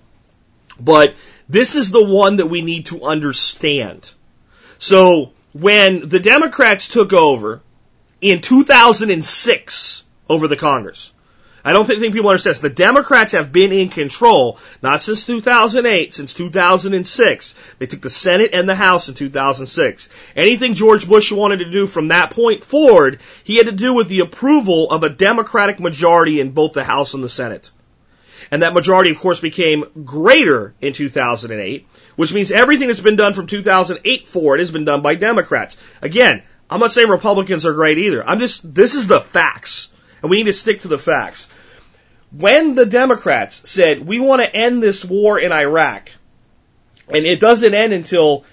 [0.79, 1.15] But
[1.49, 4.11] this is the one that we need to understand.
[4.79, 7.63] So when the Democrats took over,
[8.21, 11.13] in 2006 over the Congress.
[11.65, 12.61] I don't think people understand this.
[12.61, 17.55] The Democrats have been in control, not since 2008, since 2006.
[17.79, 20.09] They took the Senate and the House in 2006.
[20.37, 24.09] Anything George Bush wanted to do from that point forward, he had to do with
[24.09, 27.71] the approval of a Democratic majority in both the House and the Senate.
[28.51, 33.35] And that majority, of course, became greater in 2008, which means everything that's been done
[33.35, 35.77] from 2008 forward has been done by Democrats.
[36.01, 38.27] Again, I'm not saying Republicans are great either.
[38.27, 39.91] I'm just, this is the facts.
[40.23, 41.49] And we need to stick to the facts.
[42.31, 46.11] When the Democrats said, we want to end this war in Iraq,
[47.09, 48.45] and it doesn't end until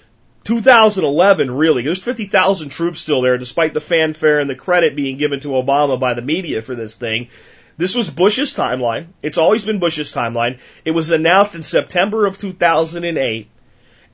[0.44, 1.82] 2011, really.
[1.82, 6.00] There's 50,000 troops still there, despite the fanfare and the credit being given to Obama
[6.00, 7.28] by the media for this thing.
[7.76, 9.08] This was Bush's timeline.
[9.20, 10.60] It's always been Bush's timeline.
[10.84, 13.50] It was announced in September of 2008.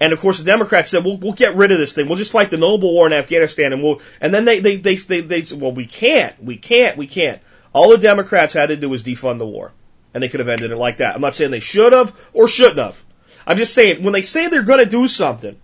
[0.01, 2.09] And of course, the Democrats said, "We'll we'll get rid of this thing.
[2.09, 4.97] We'll just fight the noble war in Afghanistan." And we'll and then they they they
[4.97, 7.40] they, they well, we can't, we can't, we can't.
[7.72, 9.72] All the Democrats had to do was defund the war,
[10.12, 11.14] and they could have ended it like that.
[11.14, 13.03] I'm not saying they should have or shouldn't have.
[13.47, 15.57] I'm just saying when they say they're going to do something,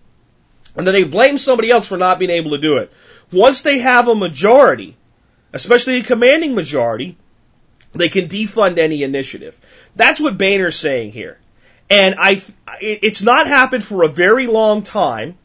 [0.77, 2.93] and then they blame somebody else for not being able to do it.
[3.31, 4.97] Once they have a majority,
[5.53, 7.17] especially a commanding majority,
[7.93, 9.59] they can defund any initiative.
[9.97, 11.39] That's what Boehner's saying here.
[11.91, 12.43] And I,
[12.81, 15.37] it's not happened for a very long time,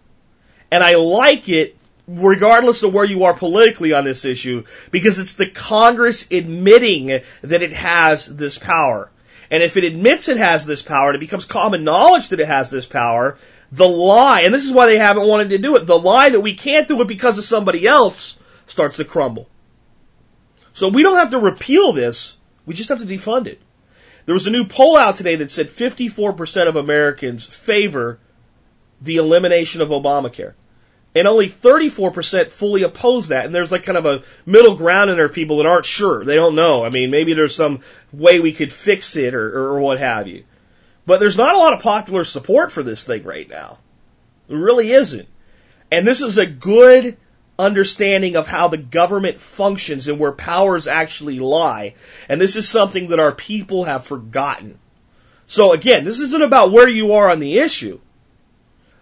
[0.71, 1.77] and I like it
[2.07, 7.61] regardless of where you are politically on this issue, because it's the Congress admitting that
[7.61, 9.09] it has this power.
[9.49, 12.47] And if it admits it has this power, and it becomes common knowledge that it
[12.47, 13.37] has this power,
[13.71, 16.41] the lie, and this is why they haven't wanted to do it, the lie that
[16.41, 18.37] we can't do it because of somebody else
[18.67, 19.47] starts to crumble.
[20.73, 22.35] So we don't have to repeal this,
[22.65, 23.61] we just have to defund it.
[24.25, 28.19] There was a new poll out today that said 54% of Americans favor
[29.01, 30.53] the elimination of Obamacare.
[31.15, 33.45] And only 34% fully oppose that.
[33.45, 36.25] And there's like kind of a middle ground in there of people that aren't sure.
[36.25, 36.83] They don't know.
[36.83, 40.45] I mean, maybe there's some way we could fix it or, or what have you.
[41.05, 43.77] But there's not a lot of popular support for this thing right now.
[44.49, 45.27] It really isn't.
[45.91, 47.17] And this is a good
[47.57, 51.95] understanding of how the government functions and where powers actually lie.
[52.27, 54.79] And this is something that our people have forgotten.
[55.45, 57.99] So again, this isn't about where you are on the issue.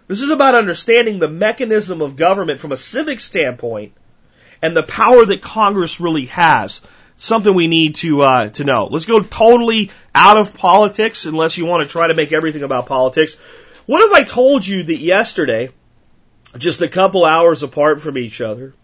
[0.06, 3.92] This is about understanding the mechanism of government from a civic standpoint
[4.60, 6.82] and the power that Congress really has.
[7.22, 8.86] something we need to uh, to know.
[8.90, 12.86] Let's go totally out of politics, unless you want to try to make everything about
[12.86, 13.34] politics.
[13.86, 15.70] What if I told you that yesterday,
[16.58, 18.74] just a couple hours apart from each other,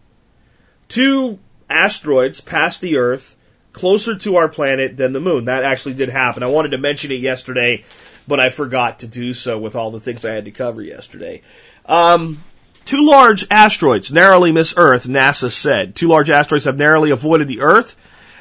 [0.88, 1.38] two
[1.68, 3.36] asteroids passed the Earth
[3.72, 5.46] closer to our planet than the moon.
[5.46, 6.42] That actually did happen.
[6.42, 7.84] I wanted to mention it yesterday,
[8.26, 11.42] but I forgot to do so with all the things I had to cover yesterday.
[11.86, 12.42] Um,
[12.84, 15.94] two large asteroids narrowly miss Earth, NASA said.
[15.94, 17.94] Two large asteroids have narrowly avoided the Earth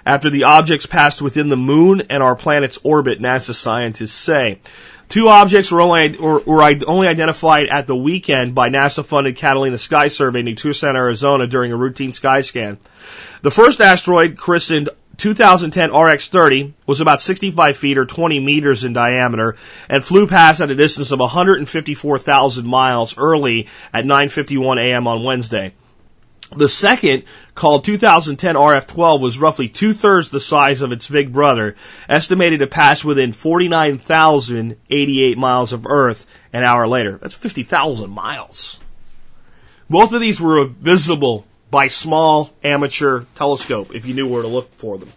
[0.05, 4.59] after the objects passed within the moon and our planet's orbit, NASA scientists say.
[5.09, 10.09] Two objects were only, were, were only identified at the weekend by NASA-funded Catalina Sky
[10.09, 12.77] Survey in Tucson, Arizona during a routine sky scan.
[13.41, 19.55] The first asteroid, christened 2010 RX-30, was about 65 feet or 20 meters in diameter
[19.87, 25.07] and flew past at a distance of 154,000 miles early at 9:51 a.m.
[25.07, 25.73] on Wednesday.
[26.55, 27.23] The second,
[27.55, 31.75] called 2010 RF12, was roughly two thirds the size of its big brother,
[32.07, 37.17] estimated to pass within 49,088 miles of Earth an hour later.
[37.17, 38.79] That's 50,000 miles.
[39.89, 44.73] Both of these were visible by small amateur telescope if you knew where to look
[44.75, 45.09] for them.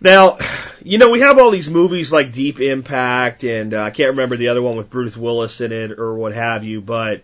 [0.00, 0.38] Now,
[0.82, 4.36] you know, we have all these movies like Deep Impact and uh, I can't remember
[4.36, 7.22] the other one with Bruce Willis in it or what have you, but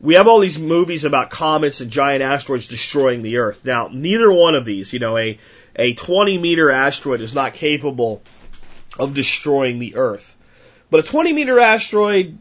[0.00, 3.64] we have all these movies about comets and giant asteroids destroying the Earth.
[3.64, 5.38] Now, neither one of these, you know, a,
[5.76, 8.22] a 20 meter asteroid is not capable
[8.98, 10.36] of destroying the Earth.
[10.90, 12.38] But a 20 meter asteroid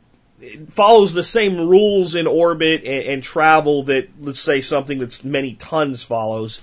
[0.70, 5.53] follows the same rules in orbit and, and travel that, let's say, something that's many
[5.53, 6.62] tons follows.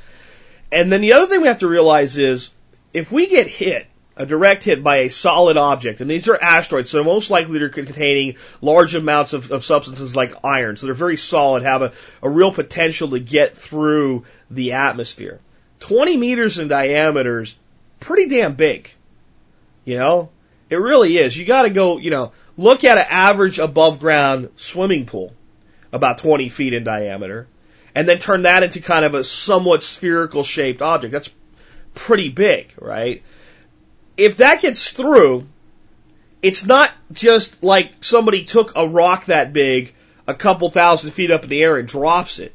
[0.72, 2.50] And then the other thing we have to realize is
[2.94, 3.86] if we get hit
[4.16, 7.68] a direct hit by a solid object, and these are asteroids, so most likely they're
[7.68, 11.92] containing large amounts of, of substances like iron, so they're very solid, have a,
[12.22, 15.40] a real potential to get through the atmosphere.
[15.80, 17.56] 20 meters in diameter is
[18.00, 18.90] pretty damn big.
[19.84, 20.30] You know?
[20.68, 21.36] It really is.
[21.36, 25.32] You gotta go, you know, look at an average above ground swimming pool,
[25.92, 27.46] about 20 feet in diameter,
[27.94, 31.12] and then turn that into kind of a somewhat spherical shaped object.
[31.12, 31.30] That's
[31.94, 33.22] pretty big, right?
[34.16, 35.46] If that gets through,
[36.42, 39.94] it's not just like somebody took a rock that big
[40.26, 42.54] a couple thousand feet up in the air and drops it.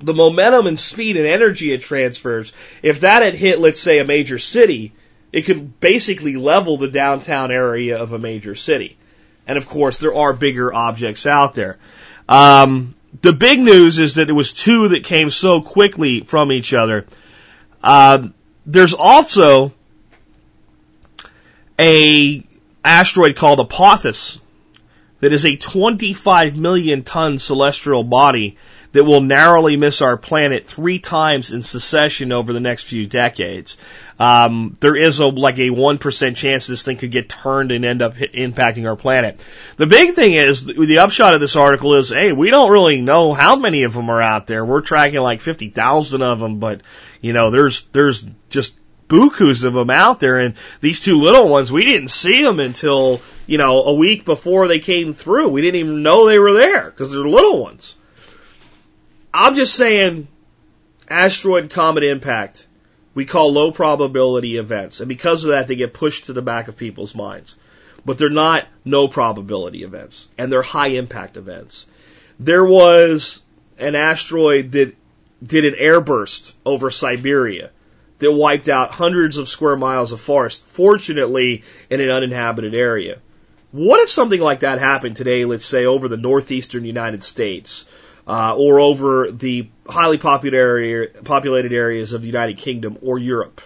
[0.00, 2.52] The momentum and speed and energy it transfers,
[2.82, 4.92] if that had hit, let's say, a major city,
[5.32, 8.96] it could basically level the downtown area of a major city.
[9.46, 11.78] And of course, there are bigger objects out there.
[12.28, 16.72] Um, the big news is that it was two that came so quickly from each
[16.72, 17.06] other.
[17.82, 18.28] Uh,
[18.66, 19.72] there's also
[21.78, 22.44] a
[22.84, 24.40] asteroid called Apophis
[25.20, 28.56] that is a 25 million ton celestial body
[28.92, 33.76] that will narrowly miss our planet three times in succession over the next few decades.
[34.18, 37.84] Um, there is a like a one percent chance this thing could get turned and
[37.84, 39.44] end up hit, impacting our planet.
[39.76, 43.34] The big thing is the upshot of this article is, hey, we don't really know
[43.34, 44.64] how many of them are out there.
[44.64, 46.80] We're tracking like fifty thousand of them, but
[47.20, 48.74] you know, there's there's just
[49.08, 50.38] bukus of them out there.
[50.38, 54.68] And these two little ones, we didn't see them until, you know, a week before
[54.68, 55.48] they came through.
[55.48, 57.96] We didn't even know they were there because they're little ones.
[59.32, 60.28] I'm just saying,
[61.08, 62.66] asteroid comet impact,
[63.14, 65.00] we call low probability events.
[65.00, 67.56] And because of that, they get pushed to the back of people's minds.
[68.04, 70.28] But they're not no probability events.
[70.38, 71.86] And they're high impact events.
[72.38, 73.40] There was
[73.78, 74.94] an asteroid that
[75.44, 77.70] did an airburst over Siberia
[78.18, 83.18] that wiped out hundreds of square miles of forest, fortunately in an uninhabited area.
[83.70, 87.84] What if something like that happened today, let's say over the northeastern United States,
[88.26, 93.60] uh, or over the highly area, populated areas of the United Kingdom or Europe,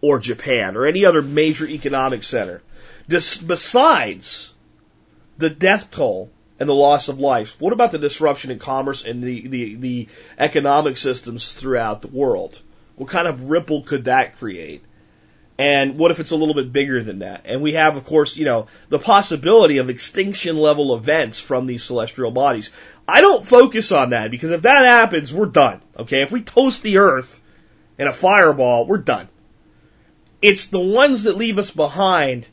[0.00, 2.62] or Japan, or any other major economic center?
[3.08, 4.52] This, besides
[5.38, 6.30] the death toll
[6.60, 7.56] and the loss of life.
[7.58, 10.08] What about the disruption in commerce and the, the, the
[10.38, 12.60] economic systems throughout the world?
[12.96, 14.84] What kind of ripple could that create?
[15.56, 17.42] And what if it's a little bit bigger than that?
[17.46, 21.82] And we have, of course, you know, the possibility of extinction level events from these
[21.82, 22.70] celestial bodies.
[23.08, 25.80] I don't focus on that because if that happens, we're done.
[25.98, 26.22] Okay.
[26.22, 27.40] If we toast the earth
[27.98, 29.28] in a fireball, we're done.
[30.42, 32.48] It's the ones that leave us behind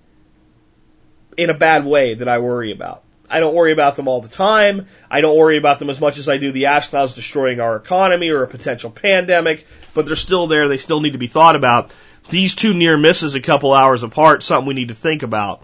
[1.38, 3.04] in a bad way that I worry about.
[3.30, 4.88] I don't worry about them all the time.
[5.10, 7.76] I don't worry about them as much as I do the ash clouds destroying our
[7.76, 10.68] economy or a potential pandemic, but they're still there.
[10.70, 11.94] They still need to be thought about.
[12.30, 15.64] These two near misses a couple hours apart, something we need to think about.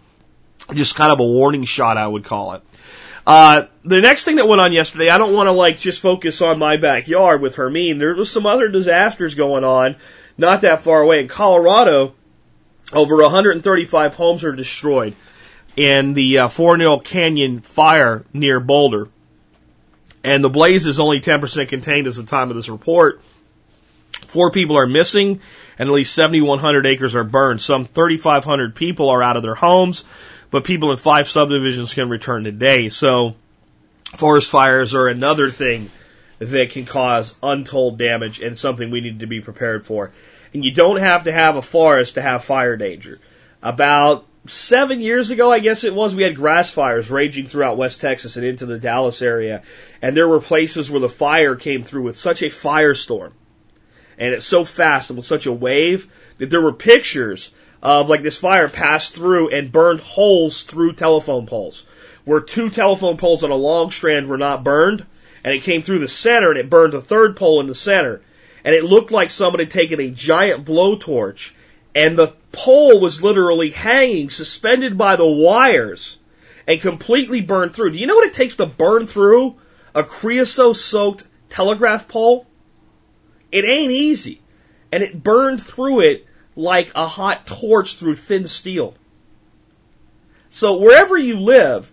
[0.73, 2.63] Just kind of a warning shot, I would call it.
[3.25, 6.41] Uh, the next thing that went on yesterday, I don't want to like just focus
[6.41, 7.97] on my backyard with Hermine.
[7.97, 9.95] There was some other disasters going on
[10.37, 12.15] not that far away in Colorado.
[12.91, 15.15] Over 135 homes are destroyed
[15.75, 19.09] in the uh, Fourmile Canyon fire near Boulder.
[20.23, 23.21] And the blaze is only 10% contained as the time of this report.
[24.27, 25.41] Four people are missing
[25.77, 27.61] and at least 7,100 acres are burned.
[27.61, 30.03] Some 3,500 people are out of their homes,
[30.51, 32.89] but people in five subdivisions can return today.
[32.89, 33.35] So
[34.15, 35.89] forest fires are another thing
[36.39, 40.11] that can cause untold damage and something we need to be prepared for.
[40.53, 43.19] And you don't have to have a forest to have fire danger.
[43.61, 48.01] About seven years ago, I guess it was, we had grass fires raging throughout West
[48.01, 49.63] Texas and into the Dallas area.
[50.01, 53.31] And there were places where the fire came through with such a firestorm.
[54.17, 58.21] And it's so fast and with such a wave that there were pictures of like
[58.21, 61.85] this fire passed through and burned holes through telephone poles.
[62.25, 65.05] Where two telephone poles on a long strand were not burned,
[65.43, 68.21] and it came through the center and it burned the third pole in the center.
[68.63, 71.51] And it looked like somebody had taken a giant blowtorch
[71.95, 76.17] and the pole was literally hanging, suspended by the wires,
[76.67, 77.91] and completely burned through.
[77.91, 79.55] Do you know what it takes to burn through
[79.93, 82.47] a creosote soaked telegraph pole?
[83.51, 84.41] It ain't easy.
[84.91, 86.25] And it burned through it
[86.55, 88.95] like a hot torch through thin steel.
[90.49, 91.91] So wherever you live,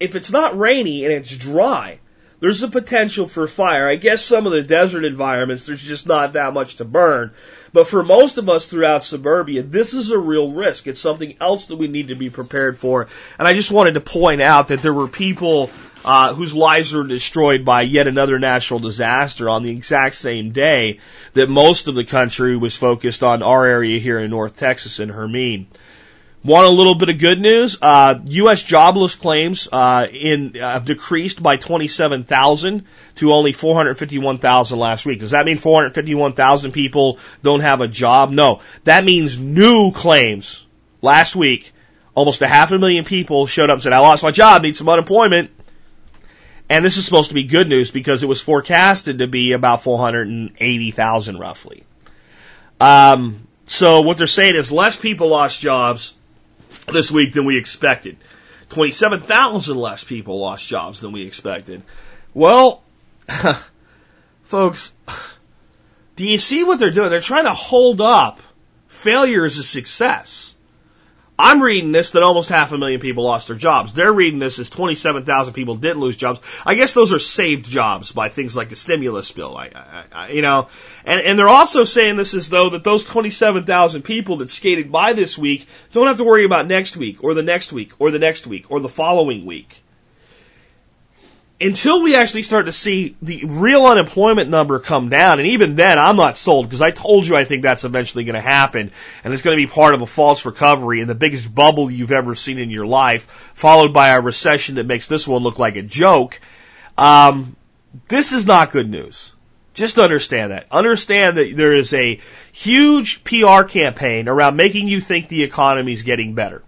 [0.00, 2.00] if it's not rainy and it's dry,
[2.40, 3.88] there's a potential for fire.
[3.88, 7.32] I guess some of the desert environments, there's just not that much to burn.
[7.72, 10.86] But for most of us throughout suburbia, this is a real risk.
[10.86, 13.06] It's something else that we need to be prepared for.
[13.38, 15.70] And I just wanted to point out that there were people
[16.04, 20.98] uh, whose lives were destroyed by yet another natural disaster on the exact same day
[21.34, 25.08] that most of the country was focused on our area here in North Texas in
[25.08, 25.66] Hermine.
[26.42, 27.76] Want a little bit of good news?
[27.82, 28.62] Uh, U.S.
[28.62, 32.86] jobless claims uh, in uh, have decreased by 27,000
[33.16, 35.18] to only 451,000 last week.
[35.18, 38.30] Does that mean 451,000 people don't have a job?
[38.30, 40.64] No, that means new claims.
[41.02, 41.74] Last week,
[42.14, 44.78] almost a half a million people showed up and said, "I lost my job, need
[44.78, 45.50] some unemployment."
[46.70, 49.82] And this is supposed to be good news because it was forecasted to be about
[49.82, 51.84] 480,000 roughly.
[52.80, 56.14] Um, so what they're saying is less people lost jobs
[56.92, 58.16] this week than we expected.
[58.70, 61.82] 27,000 less people lost jobs than we expected.
[62.34, 62.82] Well,
[64.42, 64.92] folks,
[66.16, 67.10] do you see what they're doing?
[67.10, 68.40] They're trying to hold up
[68.88, 70.54] failure as a success.
[71.42, 73.92] I'm reading this that almost half a million people lost their jobs.
[73.92, 76.40] They're reading this as 27,000 people didn't lose jobs.
[76.66, 79.56] I guess those are saved jobs by things like the stimulus bill.
[79.56, 80.68] I, I, I, you know,
[81.04, 85.12] and, and they're also saying this as though that those 27,000 people that skated by
[85.14, 88.18] this week don't have to worry about next week or the next week or the
[88.18, 89.82] next week or the following week
[91.60, 95.98] until we actually start to see the real unemployment number come down, and even then,
[95.98, 98.90] I'm not sold because I told you I think that's eventually going to happen,
[99.22, 102.12] and it's going to be part of a false recovery and the biggest bubble you've
[102.12, 105.76] ever seen in your life, followed by a recession that makes this one look like
[105.76, 106.40] a joke.
[106.96, 107.56] Um,
[108.08, 109.34] this is not good news.
[109.74, 110.66] Just understand that.
[110.70, 112.20] Understand that there is a
[112.52, 116.62] huge PR campaign around making you think the economy is getting better.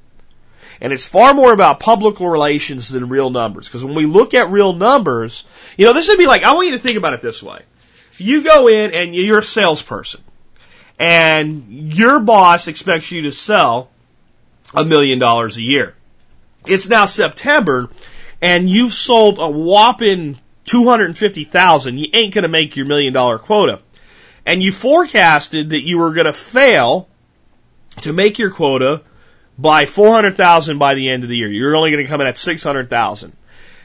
[0.83, 3.69] And it's far more about public relations than real numbers.
[3.69, 5.45] Because when we look at real numbers,
[5.79, 7.63] you know, this would be like, I want you to think about it this way.
[8.19, 10.23] You go in and you're a salesperson.
[10.99, 13.91] And your boss expects you to sell
[14.75, 15.95] a million dollars a year.
[16.67, 17.89] It's now September
[18.41, 21.97] and you've sold a whopping 250,000.
[21.97, 23.81] You ain't going to make your million dollar quota.
[24.45, 27.09] And you forecasted that you were going to fail
[28.01, 29.03] to make your quota
[29.59, 31.51] by 400,000 by the end of the year.
[31.51, 33.33] You're only going to come in at 600,000.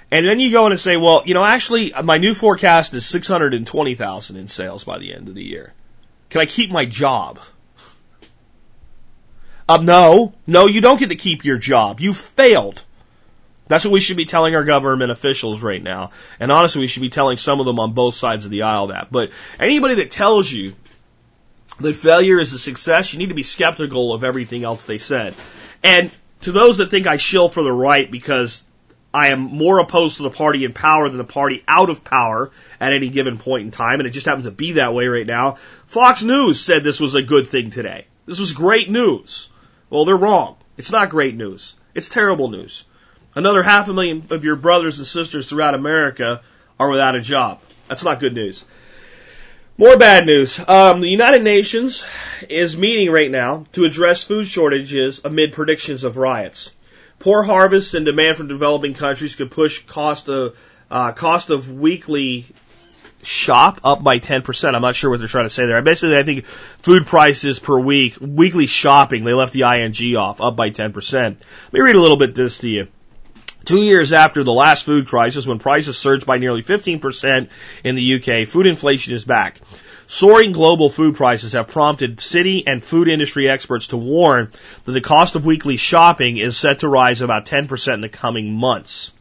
[0.10, 3.06] And then you go in and say, well, you know, actually, my new forecast is
[3.06, 5.74] 620,000 in sales by the end of the year.
[6.30, 7.40] Can I keep my job?
[9.70, 12.00] Um, no, no, you don't get to keep your job.
[12.00, 12.84] You failed.
[13.68, 16.12] That's what we should be telling our government officials right now.
[16.40, 18.88] And honestly, we should be telling some of them on both sides of the aisle
[18.88, 19.12] that.
[19.12, 20.74] But anybody that tells you
[21.80, 25.36] that failure is a success, you need to be skeptical of everything else they said.
[25.84, 26.12] And
[26.42, 28.64] to those that think I shill for the right because
[29.14, 32.52] I am more opposed to the party in power than the party out of power
[32.80, 35.26] at any given point in time, and it just happens to be that way right
[35.26, 35.58] now.
[35.88, 38.06] Fox News said this was a good thing today.
[38.26, 39.50] This was great news.
[39.90, 40.58] Well, they're wrong.
[40.78, 41.76] It's not great news.
[41.96, 42.86] It's terrible news.
[43.34, 46.42] Another half a million of your brothers and sisters throughout America
[46.80, 47.62] are without a job.
[47.88, 48.66] That's not good news.
[49.80, 50.60] More bad news.
[50.68, 52.04] Um, the United Nations
[52.50, 56.72] is meeting right now to address food shortages amid predictions of riots.
[57.20, 60.58] Poor harvests and demand from developing countries could push cost of
[60.90, 62.48] uh, cost of weekly
[63.22, 64.74] shop up by 10%.
[64.74, 65.80] I'm not sure what they're trying to say there.
[65.84, 70.56] Basically, I think food prices per week, weekly shopping, they left the ing off, up
[70.56, 71.14] by 10%.
[71.14, 72.88] Let me read a little bit this to you.
[73.68, 77.50] Two years after the last food crisis, when prices surged by nearly 15%
[77.84, 79.60] in the UK, food inflation is back.
[80.08, 84.54] Soaring global food prices have prompted city and food industry experts to warn
[84.86, 88.54] that the cost of weekly shopping is set to rise about 10% in the coming
[88.54, 89.12] months.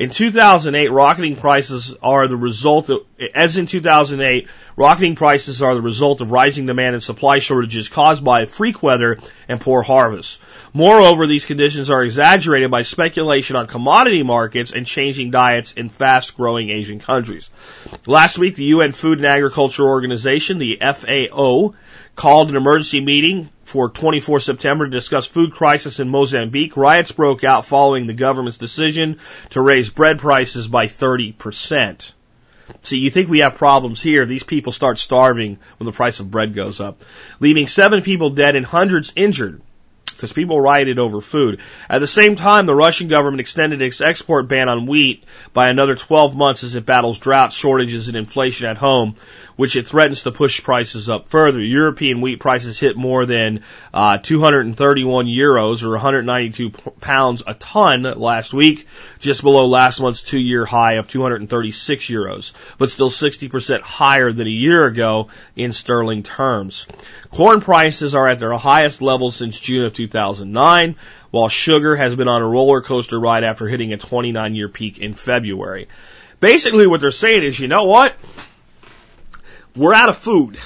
[0.00, 3.00] In 2008, rocketing prices are the result of,
[3.34, 8.24] as in 2008, rocketing prices are the result of rising demand and supply shortages caused
[8.24, 10.38] by freak weather and poor harvests.
[10.72, 16.34] Moreover, these conditions are exaggerated by speculation on commodity markets and changing diets in fast
[16.34, 17.50] growing Asian countries.
[18.06, 21.74] Last week, the UN Food and Agriculture Organization, the FAO,
[22.20, 26.76] called an emergency meeting for 24 September to discuss food crisis in Mozambique.
[26.76, 29.18] Riots broke out following the government's decision
[29.50, 32.12] to raise bread prices by 30%.
[32.82, 34.26] See, you think we have problems here.
[34.26, 37.00] These people start starving when the price of bread goes up,
[37.40, 39.62] leaving seven people dead and hundreds injured
[40.20, 41.60] because people rioted over food.
[41.88, 45.96] At the same time, the Russian government extended its export ban on wheat by another
[45.96, 49.14] 12 months as it battles drought, shortages, and inflation at home,
[49.56, 51.58] which it threatens to push prices up further.
[51.58, 53.62] European wheat prices hit more than
[53.94, 58.86] uh, 231 euros or 192 pounds a ton last week,
[59.18, 64.50] just below last month's two-year high of 236 euros, but still 60% higher than a
[64.50, 66.86] year ago in sterling terms.
[67.30, 70.96] Corn prices are at their highest level since June of 2009,
[71.30, 74.98] while sugar has been on a roller coaster ride after hitting a 29 year peak
[74.98, 75.88] in February.
[76.40, 78.14] Basically what they're saying is, you know what?
[79.76, 80.58] We're out of food.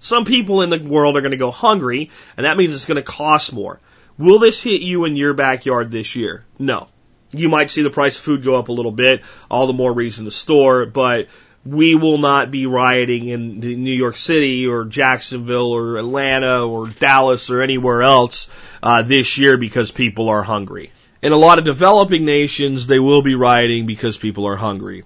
[0.00, 2.96] Some people in the world are going to go hungry, and that means it's going
[2.96, 3.78] to cost more.
[4.18, 6.44] Will this hit you in your backyard this year?
[6.58, 6.88] No.
[7.30, 9.92] You might see the price of food go up a little bit, all the more
[9.92, 11.28] reason to store, but
[11.64, 17.50] we will not be rioting in New York City or Jacksonville or Atlanta or Dallas
[17.50, 18.48] or anywhere else
[18.82, 20.90] uh, this year because people are hungry.
[21.22, 25.04] In a lot of developing nations, they will be rioting because people are hungry.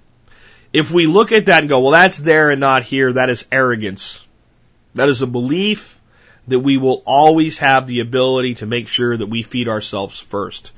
[0.72, 3.46] If we look at that and go, well, that's there and not here, that is
[3.52, 4.26] arrogance.
[4.94, 5.98] That is a belief
[6.48, 10.72] that we will always have the ability to make sure that we feed ourselves first.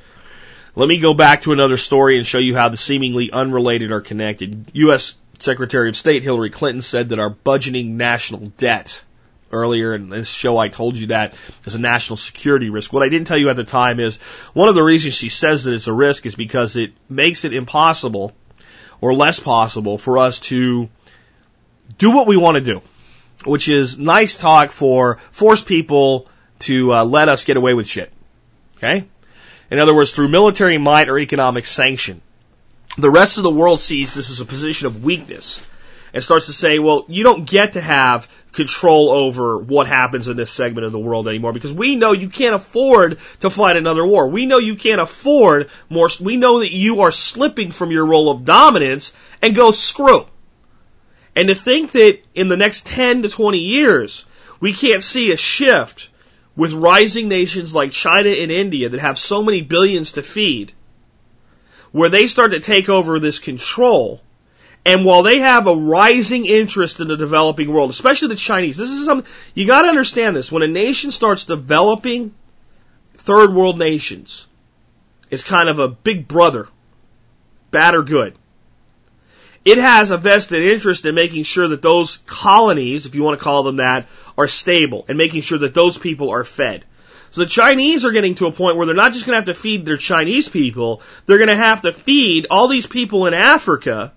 [0.74, 4.00] Let me go back to another story and show you how the seemingly unrelated are
[4.00, 4.70] connected.
[4.74, 5.16] U.S.
[5.38, 9.02] Secretary of State Hillary Clinton said that our budgeting national debt
[9.50, 12.92] earlier in this show I told you that is a national security risk.
[12.92, 14.16] What I didn't tell you at the time is
[14.52, 17.52] one of the reasons she says that it's a risk is because it makes it
[17.52, 18.32] impossible
[19.00, 20.88] or less possible for us to
[21.96, 22.82] do what we want to do,
[23.44, 26.28] which is nice talk for force people
[26.60, 28.12] to uh, let us get away with shit.
[28.76, 29.06] Okay?
[29.70, 32.20] In other words, through military might or economic sanction.
[32.96, 35.62] The rest of the world sees this as a position of weakness
[36.12, 40.36] and starts to say, well, you don't get to have control over what happens in
[40.36, 44.06] this segment of the world anymore because we know you can't afford to fight another
[44.06, 44.28] war.
[44.28, 46.08] We know you can't afford more.
[46.20, 50.26] We know that you are slipping from your role of dominance and go screw.
[51.36, 54.24] And to think that in the next 10 to 20 years,
[54.60, 56.08] we can't see a shift
[56.56, 60.72] with rising nations like China and India that have so many billions to feed,
[61.92, 64.20] where they start to take over this control
[64.84, 68.90] and while they have a rising interest in the developing world, especially the Chinese, this
[68.90, 70.50] is something, you gotta understand this.
[70.50, 72.34] When a nation starts developing
[73.14, 74.46] third world nations,
[75.30, 76.68] it's kind of a big brother,
[77.70, 78.34] bad or good.
[79.64, 83.44] It has a vested interest in making sure that those colonies, if you want to
[83.44, 84.06] call them that,
[84.38, 86.84] are stable and making sure that those people are fed.
[87.32, 89.54] So the Chinese are getting to a point where they're not just going to have
[89.54, 93.34] to feed their Chinese people, they're going to have to feed all these people in
[93.34, 94.14] Africa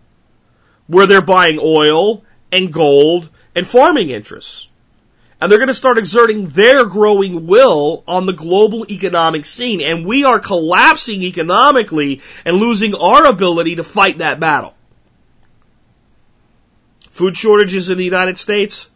[0.92, 4.68] where they're buying oil and gold and farming interests.
[5.39, 9.82] And they're going to start exerting their growing will on the global economic scene.
[9.82, 14.76] And we are collapsing economically and losing our ability to fight that battle.
[17.10, 18.89] Food shortages in the United States?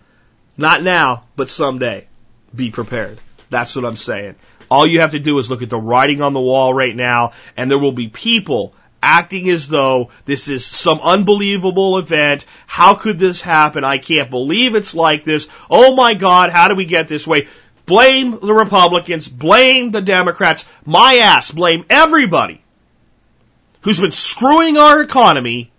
[0.58, 2.08] Not now, but someday.
[2.54, 3.20] Be prepared.
[3.50, 4.36] That's what I'm saying.
[4.70, 7.32] All you have to do is look at the writing on the wall right now,
[7.56, 8.74] and there will be people
[9.06, 12.46] acting as though this is some unbelievable event.
[12.66, 13.84] How could this happen?
[13.84, 15.48] I can't believe it's like this.
[15.70, 17.48] Oh my God, how do we get this way?
[17.86, 22.62] Blame the Republicans, blame the Democrats, my ass, blame everybody
[23.82, 25.72] who's been screwing our economy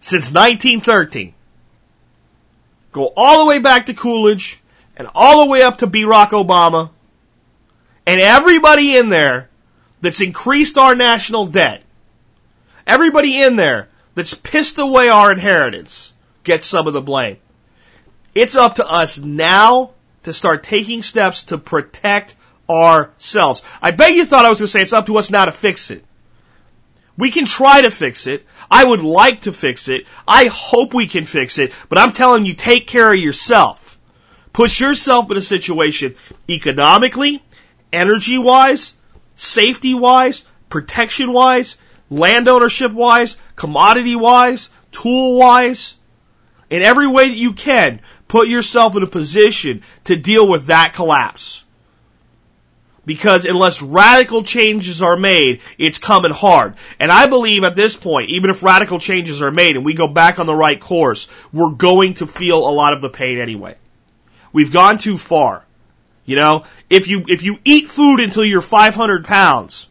[0.00, 1.34] since 1913.
[2.92, 4.60] Go all the way back to Coolidge
[4.96, 6.90] and all the way up to Barack Obama
[8.06, 9.50] and everybody in there
[10.00, 11.82] that's increased our national debt,
[12.90, 16.12] everybody in there that's pissed away our inheritance
[16.42, 17.36] gets some of the blame.
[18.34, 19.92] It's up to us now
[20.24, 22.34] to start taking steps to protect
[22.68, 23.62] ourselves.
[23.80, 25.52] I bet you thought I was going to say it's up to us now to
[25.52, 26.04] fix it.
[27.16, 28.46] We can try to fix it.
[28.70, 30.06] I would like to fix it.
[30.26, 33.98] I hope we can fix it, but I'm telling you, take care of yourself.
[34.52, 36.16] Push yourself in a situation
[36.48, 37.42] economically,
[37.92, 38.94] energy wise,
[39.36, 41.76] safety wise, protection wise,
[42.10, 45.96] land ownership wise, commodity wise, tool wise,
[46.68, 50.92] in every way that you can, put yourself in a position to deal with that
[50.94, 51.64] collapse.
[53.06, 56.74] Because unless radical changes are made, it's coming hard.
[57.00, 60.06] And I believe at this point, even if radical changes are made and we go
[60.06, 63.74] back on the right course, we're going to feel a lot of the pain anyway.
[64.52, 65.64] We've gone too far.
[66.24, 69.88] You know, if you, if you eat food until you're 500 pounds,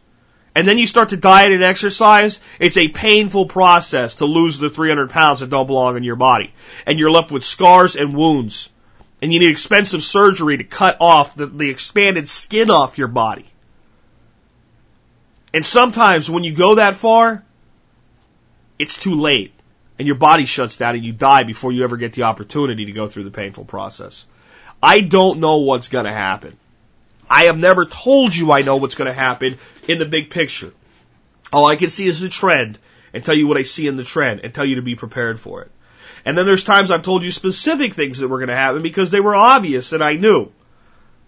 [0.60, 4.68] and then you start to diet and exercise, it's a painful process to lose the
[4.68, 6.52] 300 pounds that don't belong in your body.
[6.84, 8.68] And you're left with scars and wounds.
[9.22, 13.46] And you need expensive surgery to cut off the, the expanded skin off your body.
[15.54, 17.42] And sometimes when you go that far,
[18.78, 19.54] it's too late.
[19.98, 22.92] And your body shuts down and you die before you ever get the opportunity to
[22.92, 24.26] go through the painful process.
[24.82, 26.58] I don't know what's going to happen.
[27.30, 30.72] I have never told you I know what's going to happen in the big picture.
[31.52, 32.78] All I can see is the trend
[33.14, 35.38] and tell you what I see in the trend and tell you to be prepared
[35.38, 35.70] for it.
[36.24, 39.10] And then there's times I've told you specific things that were going to happen because
[39.10, 40.50] they were obvious and I knew.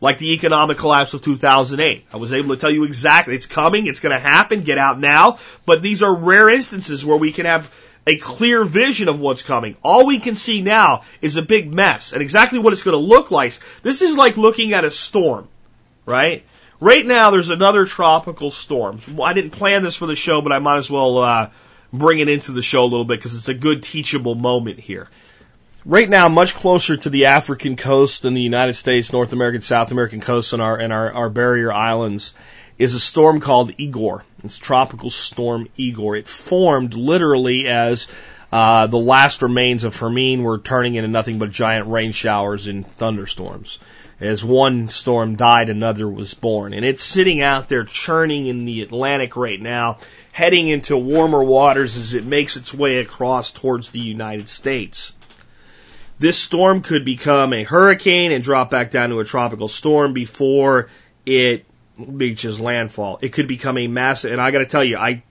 [0.01, 2.07] Like the economic collapse of 2008.
[2.13, 4.99] I was able to tell you exactly, it's coming, it's going to happen, get out
[4.99, 5.39] now.
[5.65, 7.73] But these are rare instances where we can have
[8.05, 9.77] a clear vision of what's coming.
[9.85, 13.07] All we can see now is a big mess and exactly what it's going to
[13.07, 13.59] look like.
[13.85, 15.47] This is like looking at a storm,
[16.07, 16.45] right?
[16.81, 18.99] Right now, there's another tropical storm.
[19.23, 21.51] I didn't plan this for the show, but I might as well uh,
[21.93, 25.09] bring it into the show a little bit because it's a good teachable moment here.
[25.85, 29.91] Right now, much closer to the African coast than the United States, North American, South
[29.91, 32.35] American coast, and our and our, our barrier islands,
[32.79, 34.25] is a storm called Igor.
[34.45, 36.17] It's tropical storm Igor.
[36.17, 38.07] It formed literally as
[38.53, 42.87] uh, the last remains of Hermine were turning into nothing but giant rain showers and
[42.87, 43.79] thunderstorms.
[44.21, 46.75] As one storm died, another was born.
[46.75, 49.99] And it's sitting out there churning in the Atlantic right now,
[50.31, 55.13] heading into warmer waters as it makes its way across towards the United States.
[56.19, 60.89] This storm could become a hurricane and drop back down to a tropical storm before
[61.27, 61.65] it
[61.99, 63.19] reaches landfall.
[63.23, 65.25] It could become a massive, and I gotta tell you, I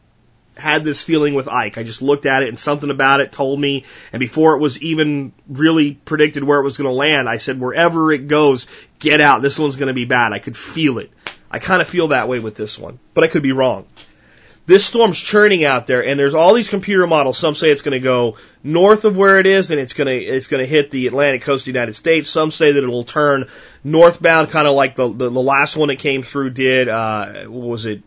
[0.58, 1.78] had this feeling with Ike.
[1.78, 4.82] I just looked at it and something about it told me, and before it was
[4.82, 8.68] even really predicted where it was going to land, I said, wherever it goes,
[9.00, 9.42] get out.
[9.42, 10.34] This one's going to be bad.
[10.34, 11.12] I could feel it.
[11.50, 13.86] I kind of feel that way with this one, but I could be wrong
[14.72, 17.38] this storm's churning out there, and there's all these computer models.
[17.38, 20.16] Some say it's going to go north of where it is, and it's going to
[20.16, 22.30] it's going to hit the Atlantic coast of the United States.
[22.30, 23.50] Some say that it will turn
[23.84, 26.88] northbound, kind of like the, the, the last one that came through did.
[26.88, 28.02] Uh, what was it?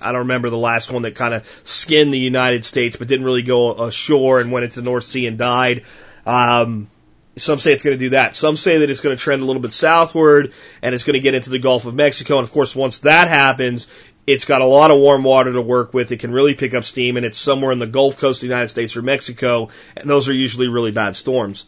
[0.00, 3.26] I don't remember the last one that kind of skinned the United States, but didn't
[3.26, 5.84] really go ashore and went into the North Sea and died.
[6.24, 6.88] Um,
[7.36, 8.34] some say it's going to do that.
[8.34, 11.20] Some say that it's going to trend a little bit southward and it's going to
[11.20, 12.38] get into the Gulf of Mexico.
[12.38, 13.86] And of course, once that happens,
[14.28, 16.12] it's got a lot of warm water to work with.
[16.12, 18.46] It can really pick up steam, and it's somewhere in the Gulf Coast of the
[18.48, 21.66] United States or Mexico, and those are usually really bad storms.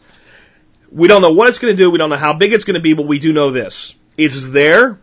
[0.91, 1.89] We don't know what it's going to do.
[1.89, 3.95] We don't know how big it's going to be, but we do know this.
[4.15, 4.99] It's there.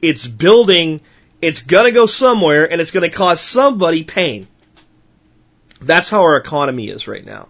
[0.00, 1.02] It's building.
[1.42, 4.46] It's going to go somewhere, and it's going to cause somebody pain.
[5.82, 7.48] That's how our economy is right now.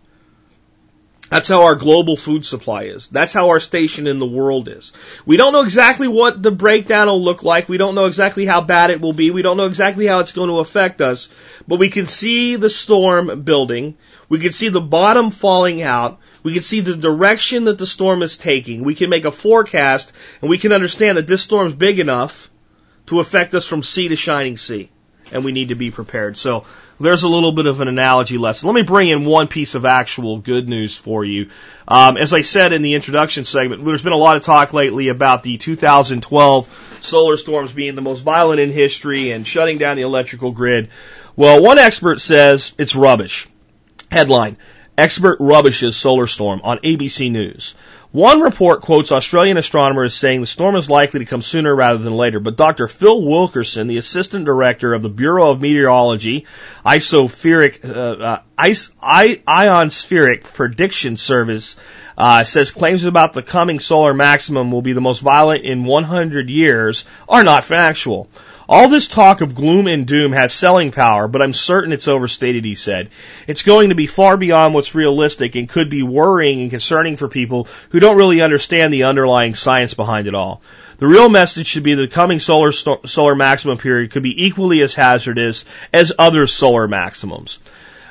[1.33, 3.09] That's how our global food supply is.
[3.09, 4.93] That's how our station in the world is.
[5.25, 7.71] We don't know exactly what the breakdown will look like.
[7.71, 9.31] We don't know exactly how bad it will be.
[9.31, 11.31] We don't know exactly how it's going to affect us.
[11.67, 13.97] But we can see the storm building.
[14.29, 16.21] We can see the bottom falling out.
[16.43, 18.85] We can see the direction that the storm is taking.
[18.85, 20.13] We can make a forecast
[20.43, 22.51] and we can understand that this storm's big enough
[23.07, 24.91] to affect us from sea to shining sea.
[25.31, 26.37] And we need to be prepared.
[26.37, 26.65] So
[27.01, 28.69] there's a little bit of an analogy lesson.
[28.69, 31.51] Let me bring in one piece of actual good news for you.
[31.89, 35.09] Um, as I said in the introduction segment, there's been a lot of talk lately
[35.09, 40.03] about the 2012 solar storms being the most violent in history and shutting down the
[40.03, 40.91] electrical grid.
[41.35, 43.49] Well, one expert says it's rubbish.
[44.11, 44.59] Headline,
[44.97, 47.75] expert rubbishes solar storm on ABC News.
[48.13, 52.13] One report quotes Australian astronomers saying the storm is likely to come sooner rather than
[52.13, 52.87] later, but Dr.
[52.87, 56.45] Phil Wilkinson, the assistant director of the Bureau of Meteorology,
[56.85, 61.77] Isospheric, uh, uh, Ionospheric Prediction Service,
[62.19, 66.51] uh, says claims about the coming solar maximum will be the most violent in 100
[66.51, 68.29] years are not factual.
[68.69, 72.65] All this talk of gloom and doom has selling power, but I'm certain it's overstated,
[72.65, 73.11] he said.
[73.47, 77.29] It's going to be far beyond what's realistic and could be worrying and concerning for
[77.29, 80.63] people who don't really understand the underlying science behind it all.
[80.99, 84.83] The real message should be that the coming solar, solar maximum period could be equally
[84.83, 87.59] as hazardous as other solar maximums.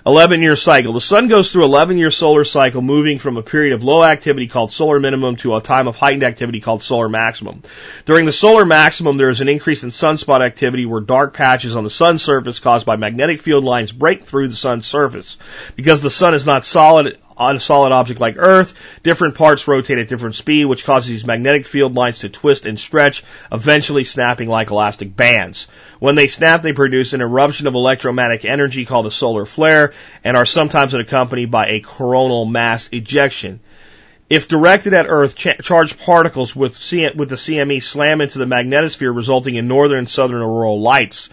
[0.06, 0.94] 11 year cycle.
[0.94, 4.48] The sun goes through 11 year solar cycle moving from a period of low activity
[4.48, 7.62] called solar minimum to a time of heightened activity called solar maximum.
[8.06, 11.84] During the solar maximum, there is an increase in sunspot activity where dark patches on
[11.84, 15.38] the sun's surface caused by magnetic field lines break through the sun's surface.
[15.76, 19.98] Because the sun is not solid, on a solid object like Earth, different parts rotate
[19.98, 24.48] at different speed, which causes these magnetic field lines to twist and stretch, eventually snapping
[24.48, 25.68] like elastic bands.
[26.00, 30.38] When they snap, they produce an eruption of electromagnetic energy called a solar flare and
[30.38, 33.60] are sometimes accompanied by a coronal mass ejection.
[34.30, 39.14] If directed at Earth, charged particles with, C- with the CME slam into the magnetosphere,
[39.14, 41.30] resulting in northern and southern auroral lights.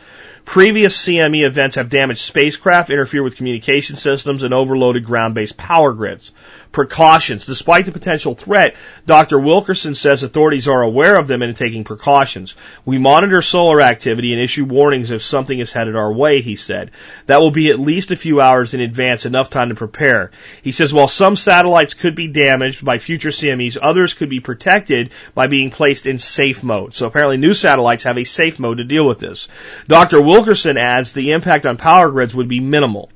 [0.48, 6.32] Previous CME events have damaged spacecraft, interfered with communication systems, and overloaded ground-based power grids
[6.72, 7.46] precautions.
[7.46, 9.38] Despite the potential threat, Dr.
[9.38, 12.56] Wilkinson says authorities are aware of them and taking precautions.
[12.84, 16.90] We monitor solar activity and issue warnings if something is headed our way, he said.
[17.26, 20.30] That will be at least a few hours in advance, enough time to prepare.
[20.62, 25.10] He says while some satellites could be damaged by future CMEs, others could be protected
[25.34, 26.94] by being placed in safe mode.
[26.94, 29.48] So apparently new satellites have a safe mode to deal with this.
[29.86, 30.20] Dr.
[30.20, 33.10] Wilkinson adds the impact on power grids would be minimal.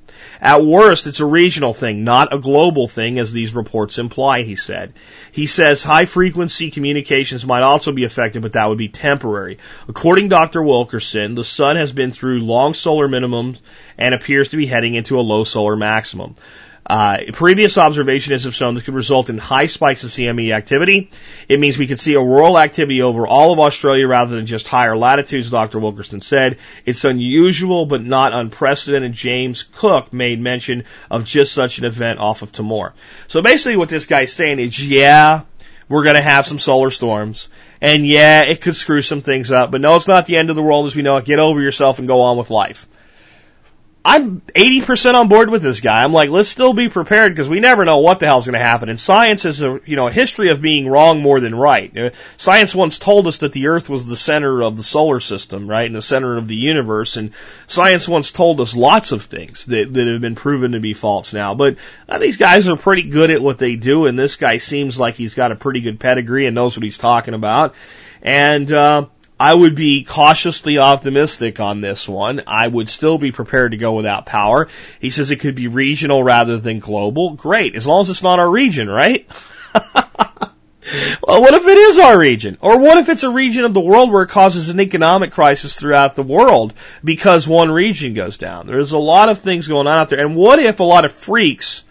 [0.45, 4.57] At worst, it's a regional thing, not a global thing, as these reports imply, he
[4.57, 4.93] said.
[5.30, 9.59] He says high frequency communications might also be affected, but that would be temporary.
[9.86, 10.61] According to Dr.
[10.61, 13.61] Wilkinson, the sun has been through long solar minimums
[13.97, 16.34] and appears to be heading into a low solar maximum.
[16.93, 21.11] Uh, previous observations have shown this could result in high spikes of CME activity.
[21.49, 24.95] It means we could see auroral activity over all of Australia rather than just higher
[24.95, 25.78] latitudes, Dr.
[25.78, 26.59] Wilkinson said.
[26.84, 29.14] It's unusual but not unprecedented.
[29.14, 32.93] James Cook made mention of just such an event off of Timor.
[33.26, 35.45] So basically what this guy's saying is, yeah,
[35.88, 37.49] we're going to have some solar storms.
[37.80, 40.57] And yeah, it could screw some things up, but no, it's not the end of
[40.57, 41.24] the world as we know it.
[41.24, 42.86] Get over yourself and go on with life.
[44.05, 46.03] I'm 80% on board with this guy.
[46.03, 48.64] I'm like, let's still be prepared because we never know what the hell's going to
[48.64, 48.88] happen.
[48.88, 52.12] And science is a, you know, a history of being wrong more than right.
[52.36, 55.86] Science once told us that the earth was the center of the solar system, right?
[55.86, 57.16] And the center of the universe.
[57.16, 57.30] And
[57.68, 61.32] science once told us lots of things that, that have been proven to be false
[61.32, 61.55] now.
[61.55, 61.76] But
[62.09, 64.07] uh, these guys are pretty good at what they do.
[64.07, 66.98] And this guy seems like he's got a pretty good pedigree and knows what he's
[66.98, 67.76] talking about.
[68.20, 69.07] And, uh,
[69.43, 72.43] I would be cautiously optimistic on this one.
[72.47, 74.68] I would still be prepared to go without power.
[75.01, 77.30] He says it could be regional rather than global.
[77.30, 79.26] Great, as long as it's not our region, right?
[79.74, 82.57] well, what if it is our region?
[82.61, 85.74] Or what if it's a region of the world where it causes an economic crisis
[85.74, 86.72] throughout the world
[87.03, 88.68] because one region goes down?
[88.68, 90.24] There's a lot of things going on out there.
[90.24, 91.82] And what if a lot of freaks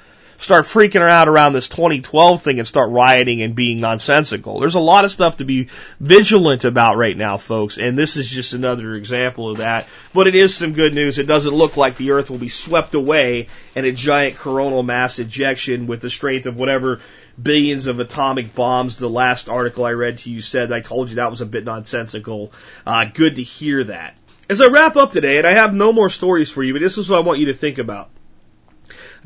[0.41, 4.59] start freaking out around this 2012 thing and start rioting and being nonsensical.
[4.59, 5.69] There's a lot of stuff to be
[5.99, 9.87] vigilant about right now, folks, and this is just another example of that.
[10.13, 11.19] But it is some good news.
[11.19, 15.19] It doesn't look like the Earth will be swept away in a giant coronal mass
[15.19, 16.99] ejection with the strength of whatever
[17.41, 18.95] billions of atomic bombs.
[18.95, 21.65] The last article I read to you said, I told you that was a bit
[21.65, 22.51] nonsensical.
[22.85, 24.17] Uh, good to hear that.
[24.49, 26.97] As I wrap up today, and I have no more stories for you, but this
[26.97, 28.09] is what I want you to think about.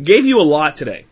[0.02, 1.06] Gave you a lot today.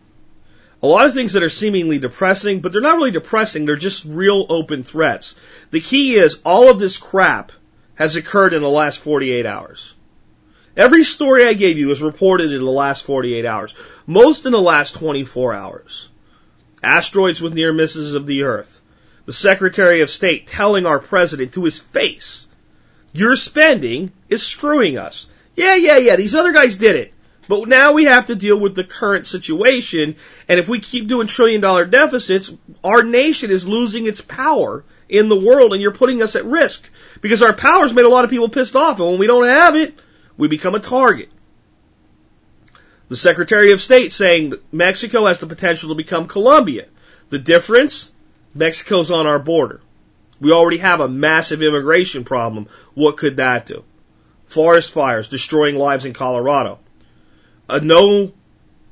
[0.82, 4.04] A lot of things that are seemingly depressing, but they're not really depressing, they're just
[4.04, 5.36] real open threats.
[5.72, 7.54] The key is all of this crap
[7.96, 9.96] has occurred in the last 48 hours.
[10.76, 13.76] Every story I gave you was reported in the last 48 hours.
[14.08, 16.10] Most in the last 24 hours.
[16.82, 18.82] Asteroids with near misses of the Earth.
[19.26, 22.48] The Secretary of State telling our President to his face,
[23.14, 25.28] your spending is screwing us.
[25.56, 27.14] Yeah, yeah, yeah, these other guys did it.
[27.54, 30.16] But now we have to deal with the current situation,
[30.50, 32.52] and if we keep doing trillion dollar deficits,
[32.84, 36.90] our nation is losing its power in the world, and you're putting us at risk.
[37.22, 39.76] Because our power's made a lot of people pissed off, and when we don't have
[39.76, 40.02] it,
[40.36, 41.30] we become a target.
[43.10, 46.88] The Secretary of State saying Mexico has the potential to become Colombia.
[47.30, 48.12] The difference?
[48.56, 49.80] Mexico's on our border.
[50.40, 52.68] We already have a massive immigration problem.
[52.96, 53.84] What could that do?
[54.48, 56.80] Forest fires destroying lives in Colorado
[57.74, 58.32] a no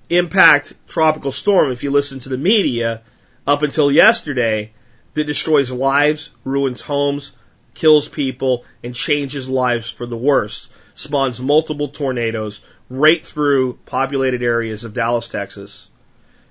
[0.10, 3.02] impact tropical storm, if you listen to the media,
[3.46, 4.74] up until yesterday,
[5.14, 7.32] that destroys lives, ruins homes,
[7.76, 10.68] kills people, and changes lives for the worse.
[10.96, 15.90] Spawns multiple tornadoes right through populated areas of Dallas, Texas,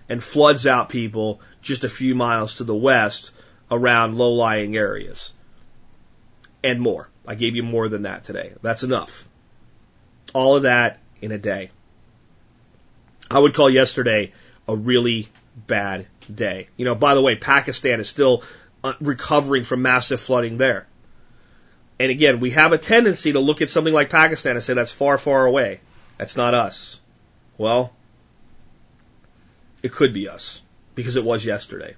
[0.09, 3.33] and floods out people just a few miles to the west
[3.73, 5.33] around low lying areas.
[6.63, 7.09] And more.
[7.27, 8.53] I gave you more than that today.
[8.63, 9.29] That's enough.
[10.33, 11.71] All of that in a day.
[13.31, 14.33] I would call yesterday
[14.67, 15.29] a really
[15.67, 16.69] bad day.
[16.77, 18.43] You know, by the way, Pakistan is still
[18.83, 20.87] uh, recovering from massive flooding there.
[21.99, 24.93] And again, we have a tendency to look at something like Pakistan and say that's
[24.93, 25.81] far, far away.
[26.19, 26.99] That's not us.
[27.59, 27.93] Well,
[29.83, 30.63] it could be us
[30.95, 31.95] because it was yesterday.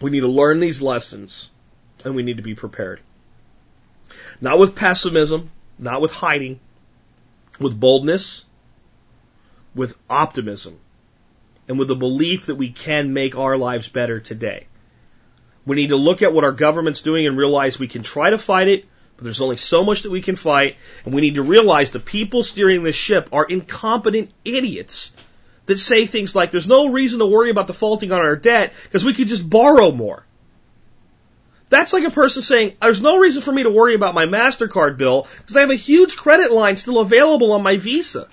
[0.00, 1.50] We need to learn these lessons
[2.04, 3.00] and we need to be prepared.
[4.40, 6.60] Not with pessimism, not with hiding,
[7.58, 8.44] with boldness,
[9.74, 10.78] with optimism,
[11.68, 14.66] and with the belief that we can make our lives better today.
[15.64, 18.38] We need to look at what our government's doing and realize we can try to
[18.38, 18.84] fight it,
[19.16, 22.00] but there's only so much that we can fight, and we need to realize the
[22.00, 25.12] people steering this ship are incompetent idiots
[25.66, 29.04] that say things like there's no reason to worry about defaulting on our debt because
[29.04, 30.26] we could just borrow more.
[31.68, 34.98] That's like a person saying, there's no reason for me to worry about my MasterCard
[34.98, 38.28] bill because I have a huge credit line still available on my Visa.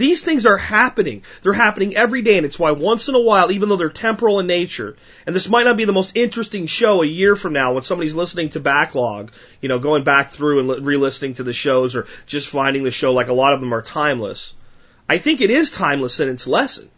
[0.00, 1.24] These things are happening.
[1.42, 4.40] They're happening every day, and it's why once in a while, even though they're temporal
[4.40, 4.96] in nature,
[5.26, 8.14] and this might not be the most interesting show a year from now when somebody's
[8.14, 9.30] listening to backlog,
[9.60, 13.12] you know, going back through and re-listening to the shows or just finding the show
[13.12, 14.54] like a lot of them are timeless.
[15.06, 16.88] I think it is timeless in its lesson.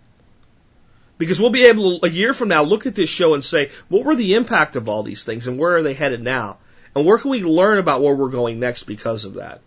[1.19, 3.73] Because we'll be able to, a year from now, look at this show and say,
[3.89, 6.59] what were the impact of all these things and where are they headed now?
[6.95, 9.61] And where can we learn about where we're going next because of that?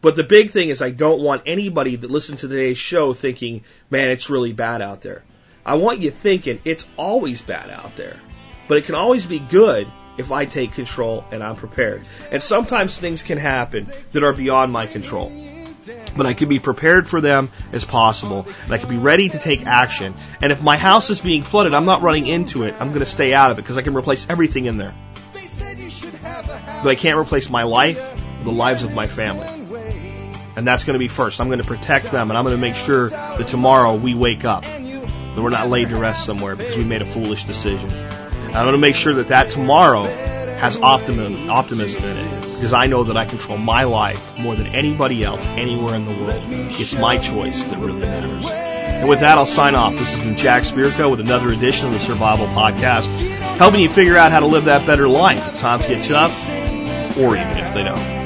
[0.00, 3.64] But the big thing is I don't want anybody that listens to today's show thinking,
[3.90, 5.24] man, it's really bad out there.
[5.66, 8.18] I want you thinking it's always bad out there.
[8.68, 12.02] But it can always be good if I take control and I'm prepared.
[12.30, 15.32] And sometimes things can happen that are beyond my control
[16.16, 19.38] but I can be prepared for them as possible, and I can be ready to
[19.38, 20.14] take action.
[20.42, 22.74] And if my house is being flooded, I'm not running into it.
[22.78, 24.94] I'm going to stay out of it because I can replace everything in there.
[25.32, 27.98] But I can't replace my life,
[28.40, 29.57] or the lives of my family.
[30.58, 31.40] And that's going to be first.
[31.40, 34.44] I'm going to protect them, and I'm going to make sure that tomorrow we wake
[34.44, 37.88] up, that we're not laid to rest somewhere because we made a foolish decision.
[37.92, 42.86] I'm going to make sure that that tomorrow has optimism, optimism in it because I
[42.86, 46.42] know that I control my life more than anybody else anywhere in the world.
[46.48, 48.44] It's my choice that really matters.
[48.50, 49.92] And with that, I'll sign off.
[49.92, 53.06] This has been Jack Spirko with another edition of the Survival Podcast,
[53.58, 56.48] helping you figure out how to live that better life if times get tough
[57.16, 58.17] or even if they don't.